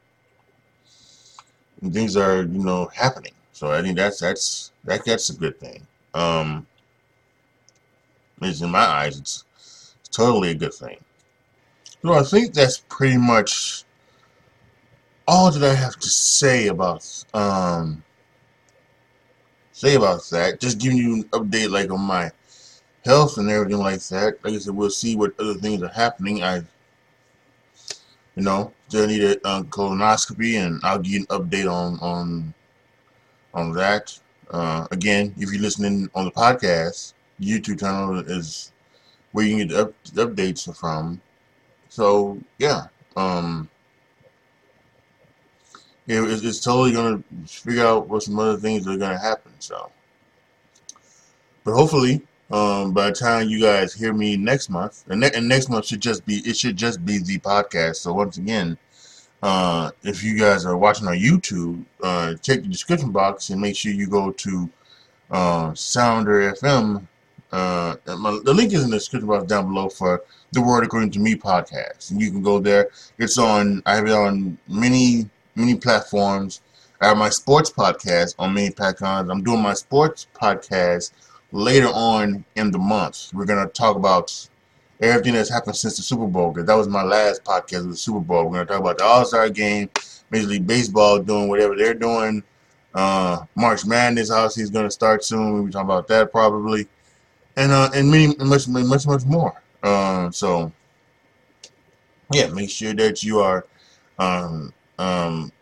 things 1.92 2.16
are 2.16 2.42
you 2.42 2.64
know 2.64 2.90
happening. 2.94 3.32
So 3.52 3.70
I 3.70 3.82
think 3.82 3.96
that's 3.96 4.20
that's 4.20 4.72
that 4.84 5.04
that's 5.04 5.30
a 5.30 5.34
good 5.34 5.58
thing. 5.58 5.86
Um, 6.14 6.66
it's 8.42 8.62
in 8.62 8.70
my 8.70 8.78
eyes, 8.78 9.18
it's, 9.18 9.44
it's 10.00 10.08
totally 10.08 10.50
a 10.50 10.54
good 10.54 10.74
thing. 10.74 10.98
So 12.02 12.14
I 12.14 12.22
think 12.22 12.54
that's 12.54 12.82
pretty 12.88 13.18
much 13.18 13.84
all 15.28 15.50
that 15.50 15.62
I 15.62 15.74
have 15.74 15.96
to 15.96 16.08
say 16.08 16.68
about 16.68 17.06
um 17.34 18.02
say 19.72 19.94
about 19.94 20.28
that. 20.30 20.60
Just 20.60 20.78
giving 20.78 20.98
you 20.98 21.14
an 21.14 21.24
update 21.24 21.70
like 21.70 21.90
on 21.90 22.00
my 22.00 22.30
health 23.04 23.38
and 23.38 23.50
everything 23.50 23.78
like 23.78 24.00
that. 24.08 24.44
Like 24.44 24.54
I 24.54 24.58
said, 24.58 24.74
we'll 24.74 24.90
see 24.90 25.16
what 25.16 25.38
other 25.38 25.54
things 25.54 25.82
are 25.82 25.88
happening. 25.88 26.42
I 26.42 26.62
you 28.36 28.42
know, 28.42 28.72
still 28.90 29.06
need 29.06 29.22
a 29.22 29.36
colonoscopy 29.36 30.54
and 30.54 30.80
I'll 30.82 30.98
give 30.98 31.12
you 31.12 31.20
an 31.20 31.26
update 31.26 31.70
on 31.70 31.98
on 32.00 32.52
on 33.54 33.72
that. 33.74 34.18
Uh, 34.50 34.88
again, 34.90 35.32
if 35.38 35.52
you're 35.52 35.62
listening 35.62 36.10
on 36.12 36.24
the 36.24 36.30
podcast, 36.32 37.14
YouTube 37.40 37.78
channel 37.78 38.18
is 38.18 38.72
where 39.30 39.46
you 39.46 39.58
can 39.58 39.68
get 39.68 39.74
the, 39.74 39.82
up, 39.82 39.94
the 40.12 40.26
updates 40.26 40.76
from. 40.76 41.20
So 41.88 42.40
yeah, 42.58 42.86
um, 43.16 43.70
it's, 46.08 46.42
it's 46.42 46.60
totally 46.60 46.90
to 46.92 47.22
figure 47.46 47.86
out 47.86 48.08
what 48.08 48.24
some 48.24 48.40
other 48.40 48.56
things 48.56 48.88
are 48.88 48.98
to 48.98 49.18
happen. 49.18 49.52
So, 49.60 49.92
but 51.62 51.74
hopefully, 51.74 52.22
Um, 52.50 52.92
by 52.92 53.10
the 53.10 53.12
time 53.16 53.48
you 53.48 53.60
guys 53.60 53.94
hear 53.94 54.12
me 54.12 54.36
next 54.36 54.70
month, 54.70 55.04
and, 55.08 55.20
ne- 55.20 55.30
and 55.34 55.46
next 55.48 55.68
month 55.68 55.86
should 55.86 56.00
just 56.00 56.26
be 56.26 56.36
it 56.44 56.56
should 56.56 56.76
just 56.76 57.04
be 57.04 57.18
the 57.18 57.38
podcast. 57.38 57.96
So 57.96 58.12
once 58.12 58.38
again, 58.38 58.76
uh, 59.42 59.92
if 60.02 60.24
you 60.24 60.36
guys 60.36 60.66
are 60.66 60.76
watching 60.76 61.06
on 61.06 61.14
YouTube, 61.14 61.84
uh, 62.02 62.34
check 62.34 62.62
the 62.62 62.68
description 62.68 63.12
box 63.12 63.50
and 63.50 63.60
make 63.60 63.76
sure 63.76 63.92
you 63.92 64.08
go 64.08 64.32
to 64.32 64.68
uh, 65.30 65.74
Sounder 65.74 66.52
FM. 66.52 67.06
Uh, 67.52 67.96
my, 68.18 68.38
the 68.44 68.52
link 68.52 68.72
is 68.72 68.84
in 68.84 68.90
the 68.90 68.96
description 68.96 69.28
box 69.28 69.44
down 69.44 69.68
below 69.68 69.88
for 69.88 70.22
the 70.52 70.60
Word 70.60 70.84
According 70.84 71.12
to 71.12 71.20
Me 71.20 71.36
podcast, 71.36 72.10
and 72.10 72.20
you 72.20 72.30
can 72.32 72.42
go 72.42 72.58
there. 72.58 72.90
It's 73.18 73.38
on. 73.38 73.82
I 73.86 73.94
have 73.94 74.06
it 74.06 74.12
on 74.12 74.58
many 74.68 75.30
many 75.54 75.76
platforms. 75.76 76.62
I 77.00 77.08
have 77.08 77.16
my 77.16 77.30
sports 77.30 77.70
podcast 77.70 78.34
on 78.38 78.54
many 78.54 78.70
platforms. 78.70 79.30
I'm 79.30 79.42
doing 79.42 79.62
my 79.62 79.74
sports 79.74 80.26
podcast 80.34 81.12
later 81.52 81.88
on 81.88 82.44
in 82.56 82.70
the 82.70 82.78
month. 82.78 83.30
We're 83.32 83.44
gonna 83.46 83.66
talk 83.68 83.96
about 83.96 84.48
everything 85.00 85.34
that's 85.34 85.50
happened 85.50 85.76
since 85.76 85.96
the 85.96 86.02
Super 86.02 86.26
Bowl. 86.26 86.52
Cause 86.52 86.64
that 86.66 86.74
was 86.74 86.88
my 86.88 87.02
last 87.02 87.44
podcast 87.44 87.82
with 87.82 87.92
the 87.92 87.96
Super 87.96 88.20
Bowl. 88.20 88.44
We're 88.44 88.64
gonna 88.64 88.66
talk 88.66 88.80
about 88.80 88.98
the 88.98 89.04
All 89.04 89.24
Star 89.24 89.48
Game, 89.48 89.90
Major 90.30 90.46
League 90.46 90.66
Baseball 90.66 91.18
doing 91.18 91.48
whatever 91.48 91.76
they're 91.76 91.94
doing. 91.94 92.42
Uh, 92.94 93.44
March 93.54 93.86
Madness 93.86 94.30
obviously 94.30 94.64
is 94.64 94.70
gonna 94.70 94.90
start 94.90 95.24
soon. 95.24 95.52
We'll 95.52 95.64
be 95.64 95.72
talking 95.72 95.86
about 95.86 96.08
that 96.08 96.32
probably, 96.32 96.88
and 97.56 97.72
uh, 97.72 97.90
and 97.94 98.10
many 98.10 98.34
much 98.36 98.68
much 98.68 99.06
much 99.06 99.24
more. 99.24 99.62
Uh, 99.82 100.30
so 100.30 100.72
yeah, 102.32 102.48
make 102.48 102.70
sure 102.70 102.94
that 102.94 103.22
you 103.22 103.40
are 103.40 103.66
um, 104.18 104.72
um, 104.98 105.52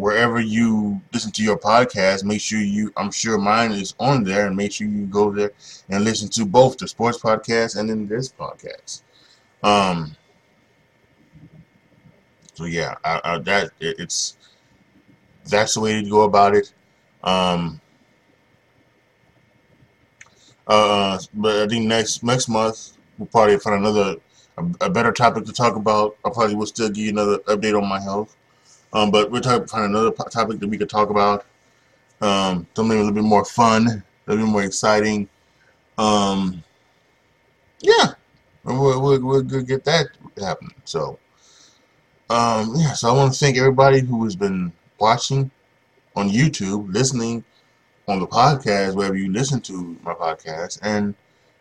wherever 0.00 0.40
you 0.40 1.00
listen 1.12 1.30
to 1.32 1.42
your 1.42 1.58
podcast, 1.58 2.24
make 2.24 2.40
sure 2.40 2.58
you, 2.58 2.92
I'm 2.96 3.10
sure 3.10 3.38
mine 3.38 3.72
is 3.72 3.94
on 4.00 4.24
there, 4.24 4.46
and 4.46 4.56
make 4.56 4.72
sure 4.72 4.86
you 4.86 5.06
go 5.06 5.30
there 5.30 5.52
and 5.90 6.04
listen 6.04 6.28
to 6.30 6.46
both 6.46 6.78
the 6.78 6.88
sports 6.88 7.18
podcast 7.18 7.78
and 7.78 7.90
then 7.90 8.08
this 8.08 8.32
podcast. 8.32 9.02
Um, 9.62 10.16
so 12.54 12.64
yeah, 12.64 12.94
I, 13.04 13.20
I, 13.24 13.38
that 13.40 13.70
it, 13.78 13.96
it's 13.98 14.36
that's 15.46 15.74
the 15.74 15.80
way 15.80 16.02
to 16.02 16.08
go 16.08 16.22
about 16.22 16.54
it. 16.54 16.72
Um, 17.22 17.80
uh, 20.66 21.18
but 21.34 21.62
I 21.62 21.68
think 21.68 21.86
next 21.86 22.22
next 22.22 22.48
month 22.48 22.92
we'll 23.18 23.26
probably 23.26 23.58
find 23.58 23.76
another 23.76 24.16
a, 24.56 24.86
a 24.86 24.90
better 24.90 25.12
topic 25.12 25.44
to 25.44 25.52
talk 25.52 25.76
about. 25.76 26.16
I 26.24 26.30
probably 26.30 26.54
will 26.54 26.66
still 26.66 26.88
give 26.88 27.04
you 27.04 27.10
another 27.10 27.38
update 27.40 27.80
on 27.80 27.86
my 27.86 28.00
health. 28.00 28.36
Um, 28.92 29.10
but 29.10 29.30
we're 29.30 29.40
trying 29.40 29.60
to 29.60 29.66
find 29.66 29.84
another 29.84 30.10
topic 30.10 30.58
that 30.60 30.68
we 30.68 30.78
could 30.78 30.90
talk 30.90 31.10
about. 31.10 31.46
Um, 32.20 32.66
something 32.74 32.96
a 32.96 33.00
little 33.00 33.14
bit 33.14 33.24
more 33.24 33.44
fun, 33.44 33.86
a 33.86 34.30
little 34.30 34.46
bit 34.46 34.52
more 34.52 34.62
exciting. 34.62 35.28
Um, 35.96 36.62
yeah, 37.80 38.12
we'll, 38.64 39.00
we'll, 39.00 39.22
we'll 39.22 39.42
get 39.42 39.84
that 39.84 40.08
happening. 40.38 40.74
So, 40.84 41.18
um, 42.28 42.74
yeah, 42.76 42.92
so 42.92 43.10
I 43.10 43.12
want 43.16 43.32
to 43.32 43.38
thank 43.38 43.56
everybody 43.56 44.00
who 44.00 44.24
has 44.24 44.36
been 44.36 44.72
watching 44.98 45.50
on 46.16 46.28
YouTube, 46.28 46.92
listening 46.92 47.44
on 48.08 48.20
the 48.20 48.26
podcast, 48.26 48.94
wherever 48.94 49.16
you 49.16 49.32
listen 49.32 49.60
to 49.62 49.96
my 50.02 50.14
podcast. 50.14 50.78
And 50.82 51.14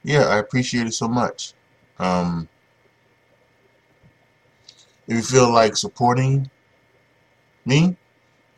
yeah, 0.03 0.25
I 0.25 0.39
appreciate 0.39 0.88
it 0.88 0.93
so 0.93 1.07
much. 1.07 1.53
Um, 1.99 2.47
if 5.07 5.15
you 5.15 5.21
feel 5.21 5.51
like 5.51 5.75
supporting 5.75 6.49
me 7.70 7.95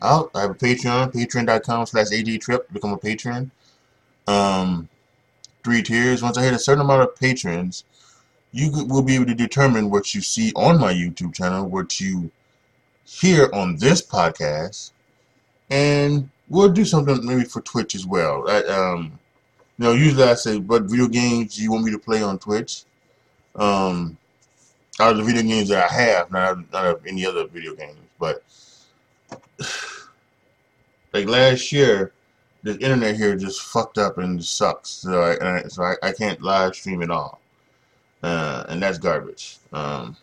out. 0.02 0.30
I 0.34 0.40
have 0.40 0.50
a 0.50 0.54
Patreon, 0.54 1.12
patreon.com 1.12 1.86
slash 1.86 2.08
ajtrip, 2.08 2.72
become 2.72 2.92
a 2.92 2.98
patron. 2.98 3.52
Um, 4.26 4.88
three 5.62 5.82
tiers. 5.82 6.22
Once 6.22 6.36
I 6.36 6.42
hit 6.42 6.54
a 6.54 6.58
certain 6.58 6.80
amount 6.82 7.02
of 7.02 7.14
patrons, 7.16 7.84
you 8.52 8.70
will 8.86 9.02
be 9.02 9.14
able 9.14 9.26
to 9.26 9.34
determine 9.34 9.90
what 9.90 10.14
you 10.14 10.20
see 10.20 10.52
on 10.54 10.80
my 10.80 10.92
YouTube 10.92 11.34
channel, 11.34 11.68
what 11.68 12.00
you 12.00 12.30
hear 13.04 13.48
on 13.52 13.76
this 13.76 14.02
podcast, 14.02 14.92
and 15.70 16.28
we'll 16.48 16.68
do 16.68 16.84
something 16.84 17.24
maybe 17.24 17.44
for 17.44 17.60
Twitch 17.62 17.94
as 17.94 18.06
well. 18.06 18.48
I, 18.48 18.62
um, 18.64 19.18
you 19.78 19.84
know, 19.84 19.92
usually 19.92 20.24
I 20.24 20.34
say, 20.34 20.58
what 20.58 20.82
video 20.82 21.08
games 21.08 21.56
do 21.56 21.62
you 21.62 21.72
want 21.72 21.84
me 21.84 21.92
to 21.92 21.98
play 21.98 22.22
on 22.22 22.38
Twitch? 22.38 22.84
Um, 23.54 24.18
out 25.00 25.12
of 25.12 25.16
the 25.18 25.24
video 25.24 25.42
games 25.42 25.68
that 25.70 25.90
I 25.90 25.94
have, 25.94 26.30
not, 26.30 26.70
not 26.72 26.86
of 26.86 27.06
any 27.06 27.24
other 27.24 27.46
video 27.46 27.74
games, 27.74 27.96
but 28.18 28.44
like 31.12 31.26
last 31.26 31.72
year, 31.72 32.12
the 32.62 32.78
internet 32.78 33.16
here 33.16 33.36
just 33.36 33.62
fucked 33.62 33.98
up 33.98 34.18
and 34.18 34.42
sucks. 34.42 34.90
So 34.90 35.22
I, 35.22 35.62
so 35.68 35.82
I, 35.82 35.94
I, 36.02 36.12
can't 36.12 36.40
live 36.42 36.74
stream 36.74 37.02
at 37.02 37.10
all, 37.10 37.40
uh, 38.22 38.64
and 38.68 38.82
that's 38.82 38.98
garbage. 38.98 39.58
Um, 39.72 40.16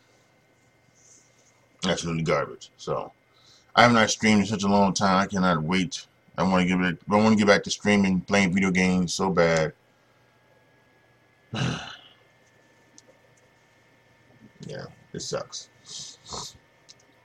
absolutely 1.86 2.24
garbage. 2.24 2.72
So 2.78 3.12
I 3.76 3.84
have 3.84 3.92
not 3.92 4.10
streamed 4.10 4.42
in 4.42 4.48
such 4.48 4.64
a 4.64 4.68
long 4.68 4.94
time. 4.94 5.22
I 5.22 5.26
cannot 5.28 5.62
wait. 5.64 6.06
I 6.38 6.44
want 6.44 6.62
to 6.62 6.68
give 6.68 6.82
it. 6.82 6.98
I 7.10 7.16
want 7.16 7.32
to 7.32 7.36
get 7.38 7.48
back 7.48 7.64
to 7.64 7.72
streaming, 7.72 8.22
playing 8.22 8.54
video 8.54 8.72
games 8.72 9.14
so 9.14 9.30
bad. 9.30 9.74
yeah, 11.54 11.82
it 15.14 15.22
sucks. 15.22 15.70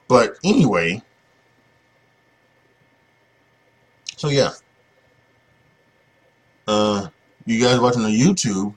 But 0.07 0.37
anyway. 0.43 1.01
So 4.25 4.31
yeah. 4.31 4.53
Uh, 6.67 7.09
you 7.45 7.63
guys 7.63 7.79
watching 7.79 8.01
on 8.01 8.09
YouTube, 8.09 8.73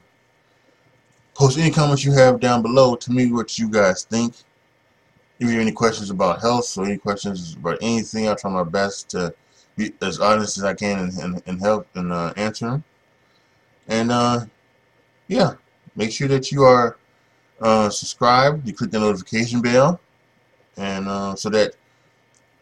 post 1.33 1.57
any 1.57 1.71
comments 1.71 2.05
you 2.05 2.13
have 2.13 2.39
down 2.39 2.61
below. 2.61 2.97
To 2.97 3.11
me, 3.11 3.33
what 3.33 3.59
you 3.59 3.71
guys 3.71 4.05
think. 4.05 4.35
If 5.41 5.47
you 5.47 5.53
have 5.53 5.63
any 5.63 5.73
questions 5.73 6.11
about 6.11 6.43
health 6.43 6.77
or 6.77 6.85
any 6.85 6.99
questions 6.99 7.55
about 7.55 7.79
anything, 7.81 8.29
I'll 8.29 8.37
try 8.37 8.51
my 8.51 8.63
best 8.63 9.09
to 9.13 9.35
be 9.75 9.91
as 10.03 10.21
honest 10.21 10.59
as 10.59 10.65
I 10.65 10.75
can 10.75 10.99
and, 10.99 11.19
and, 11.19 11.43
and 11.47 11.61
help 11.63 11.87
and 11.95 12.13
uh, 12.13 12.35
answer 12.37 12.69
them. 12.69 12.85
And 13.87 14.13
uh, 14.13 14.41
yeah, 15.29 15.55
make 15.97 16.13
sure 16.13 16.29
that 16.29 16.53
you 16.53 16.65
are 16.65 16.99
uh, 17.63 17.89
subscribed. 17.89 18.67
You 18.67 18.75
click 18.75 18.91
the 18.91 19.01
notification 19.01 19.63
bell, 19.63 19.99
and 20.77 21.09
uh, 21.09 21.37
so 21.37 21.49
that 21.49 21.73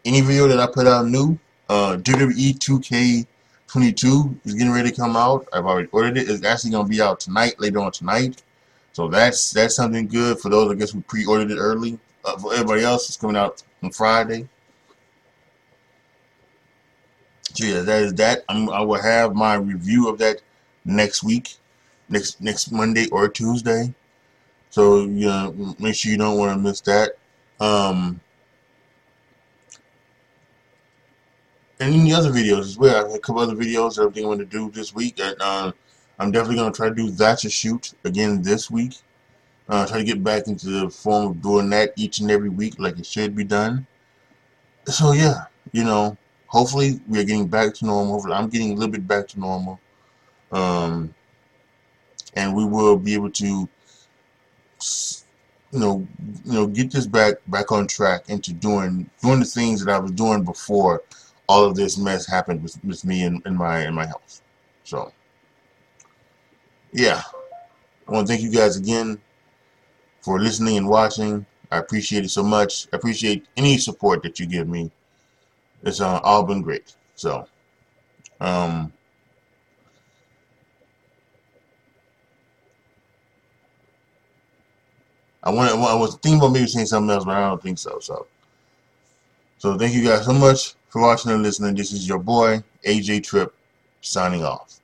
any 0.05 0.21
video 0.21 0.47
that 0.47 0.61
I 0.61 0.69
put 0.69 0.87
out 0.87 1.07
new 1.07 1.37
uh, 1.69 1.97
WWE 1.99 2.59
2K22 2.59 4.47
is 4.47 4.55
getting 4.55 4.73
ready 4.73 4.91
to 4.91 4.97
come 4.97 5.17
out. 5.17 5.49
I've 5.53 5.67
already 5.67 5.89
ordered 5.93 6.17
it. 6.17 6.31
It's 6.31 6.45
actually 6.45 6.71
going 6.71 6.87
to 6.87 6.91
be 6.91 7.01
out 7.01 7.21
tonight, 7.21 7.59
later 7.59 7.81
on 7.81 7.93
tonight. 7.93 8.43
So 8.93 9.09
that's 9.09 9.51
that's 9.51 9.77
something 9.77 10.07
good 10.07 10.39
for 10.39 10.49
those 10.49 10.73
I 10.73 10.75
guess 10.75 10.91
who 10.91 11.03
pre-ordered 11.03 11.51
it 11.51 11.59
early. 11.59 11.99
Uh, 12.25 12.39
for 12.39 12.55
everybody 12.55 12.83
else, 12.83 13.09
it's 13.09 13.17
coming 13.19 13.37
out 13.37 13.63
on 13.83 13.91
Friday. 13.91 14.49
So 17.53 17.67
yeah, 17.67 17.81
that 17.83 18.03
is 18.03 18.15
that. 18.15 18.45
I'm, 18.49 18.71
I 18.71 18.81
will 18.81 19.01
have 19.01 19.35
my 19.35 19.57
review 19.57 20.09
of 20.09 20.17
that 20.19 20.41
next 20.87 21.23
week, 21.23 21.57
next 22.09 22.41
next 22.41 22.73
Monday 22.73 23.07
or 23.11 23.29
Tuesday. 23.29 23.93
So 24.71 25.05
know, 25.05 25.75
make 25.79 25.95
sure 25.95 26.13
you 26.13 26.19
don't 26.19 26.39
want 26.39 26.57
to 26.57 26.59
miss 26.59 26.81
that. 26.83 27.19
Um, 27.61 28.21
and 31.81 31.95
any 31.95 32.13
other 32.13 32.31
videos 32.31 32.61
as 32.61 32.79
well. 32.79 32.95
I 32.95 33.09
have 33.09 33.15
a 33.15 33.19
couple 33.19 33.43
other 33.43 33.55
videos, 33.55 33.99
everything 33.99 34.25
I'm 34.25 34.31
going 34.31 34.39
to 34.39 34.45
do 34.45 34.71
this 34.71 34.95
week. 34.95 35.21
And, 35.21 35.37
uh, 35.41 35.73
I'm 36.19 36.31
definitely 36.31 36.57
going 36.57 36.73
to 36.73 36.77
try 36.77 36.89
to 36.89 36.95
do 36.95 37.11
That's 37.11 37.45
a 37.45 37.51
Shoot 37.51 37.93
again 38.05 38.43
this 38.43 38.71
week. 38.71 38.95
Uh, 39.69 39.87
try 39.87 39.99
to 39.99 40.05
get 40.05 40.23
back 40.23 40.47
into 40.47 40.69
the 40.69 40.89
form 40.89 41.27
of 41.33 41.43
doing 41.43 41.69
that 41.71 41.93
each 41.97 42.21
and 42.21 42.31
every 42.31 42.49
week 42.49 42.79
like 42.79 42.99
it 42.99 43.07
should 43.07 43.35
be 43.35 43.45
done. 43.45 43.87
So, 44.87 45.13
yeah, 45.13 45.47
you 45.73 45.85
know, 45.85 46.17
hopefully 46.47 47.01
we 47.09 47.19
are 47.19 47.25
getting 47.25 47.49
back 47.49 47.75
to 47.75 47.87
normal. 47.87 48.15
Hopefully 48.15 48.35
I'm 48.35 48.49
getting 48.49 48.71
a 48.71 48.75
little 48.75 48.93
bit 48.93 49.07
back 49.07 49.27
to 49.29 49.41
normal. 49.41 49.81
Um, 50.53 51.13
and 52.35 52.55
we 52.55 52.65
will 52.65 52.97
be 52.97 53.15
able 53.15 53.31
to, 53.33 53.47
you 53.47 53.69
know, 55.73 56.07
you 56.45 56.53
know, 56.53 56.67
get 56.69 56.93
this 56.93 57.07
back 57.07 57.35
back 57.49 57.73
on 57.73 57.89
track 57.89 58.29
into 58.29 58.53
doing 58.53 59.11
doing 59.21 59.41
the 59.41 59.45
things 59.45 59.85
that 59.85 59.93
I 59.93 59.99
was 59.99 60.13
doing 60.13 60.45
before 60.45 61.03
all 61.49 61.65
of 61.65 61.77
this 61.77 61.97
mess 61.97 62.27
happened 62.27 62.63
with, 62.63 62.83
with 62.85 63.05
me 63.05 63.25
and, 63.25 63.43
and 63.45 63.57
my 63.57 63.81
and 63.81 63.95
my 63.95 64.07
health. 64.07 64.43
So 64.85 65.13
yeah. 66.93 67.23
I 68.09 68.13
want 68.13 68.27
to 68.27 68.33
thank 68.33 68.43
you 68.43 68.51
guys 68.51 68.77
again 68.77 69.21
for 70.21 70.39
listening 70.41 70.77
and 70.77 70.89
watching. 70.89 71.45
I 71.71 71.79
appreciate 71.79 72.25
it 72.25 72.31
so 72.31 72.43
much. 72.43 72.87
I 72.93 72.97
appreciate 72.97 73.47
any 73.57 73.79
support 73.79 74.23
that 74.23 74.39
you 74.39 74.47
give 74.47 74.69
me. 74.69 74.91
It's 75.83 76.01
uh, 76.01 76.21
all 76.23 76.45
been 76.45 76.63
great. 76.63 76.95
So, 77.17 77.49
um, 78.41 78.93
I 85.43 85.51
want 85.51 85.71
I 85.73 85.95
was 85.95 86.17
thinking 86.17 86.39
about 86.39 86.53
maybe 86.53 86.67
saying 86.67 86.87
something 86.87 87.11
else, 87.11 87.25
but 87.25 87.37
I 87.37 87.49
don't 87.49 87.63
think 87.63 87.79
so. 87.79 87.99
So, 87.99 88.27
so 89.67 89.77
thank 89.77 89.93
you 89.93 90.05
guys 90.05 90.25
so 90.25 90.33
much 90.33 90.75
for 90.91 91.03
watching 91.03 91.33
and 91.33 91.43
listening. 91.43 91.75
This 91.75 91.91
is 91.91 92.07
your 92.07 92.21
boy, 92.21 92.63
AJ 92.87 93.25
Trip, 93.25 93.53
signing 94.01 94.45
off. 94.45 94.79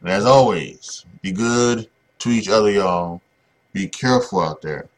And 0.00 0.08
as 0.08 0.24
always, 0.24 1.04
be 1.20 1.32
good 1.32 1.86
to 2.20 2.30
each 2.30 2.48
other, 2.48 2.70
y'all. 2.70 3.20
Be 3.74 3.86
careful 3.86 4.40
out 4.40 4.62
there. 4.62 4.88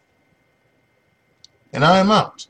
And 1.72 1.84
I 1.84 1.98
am 1.98 2.12
out. 2.12 2.46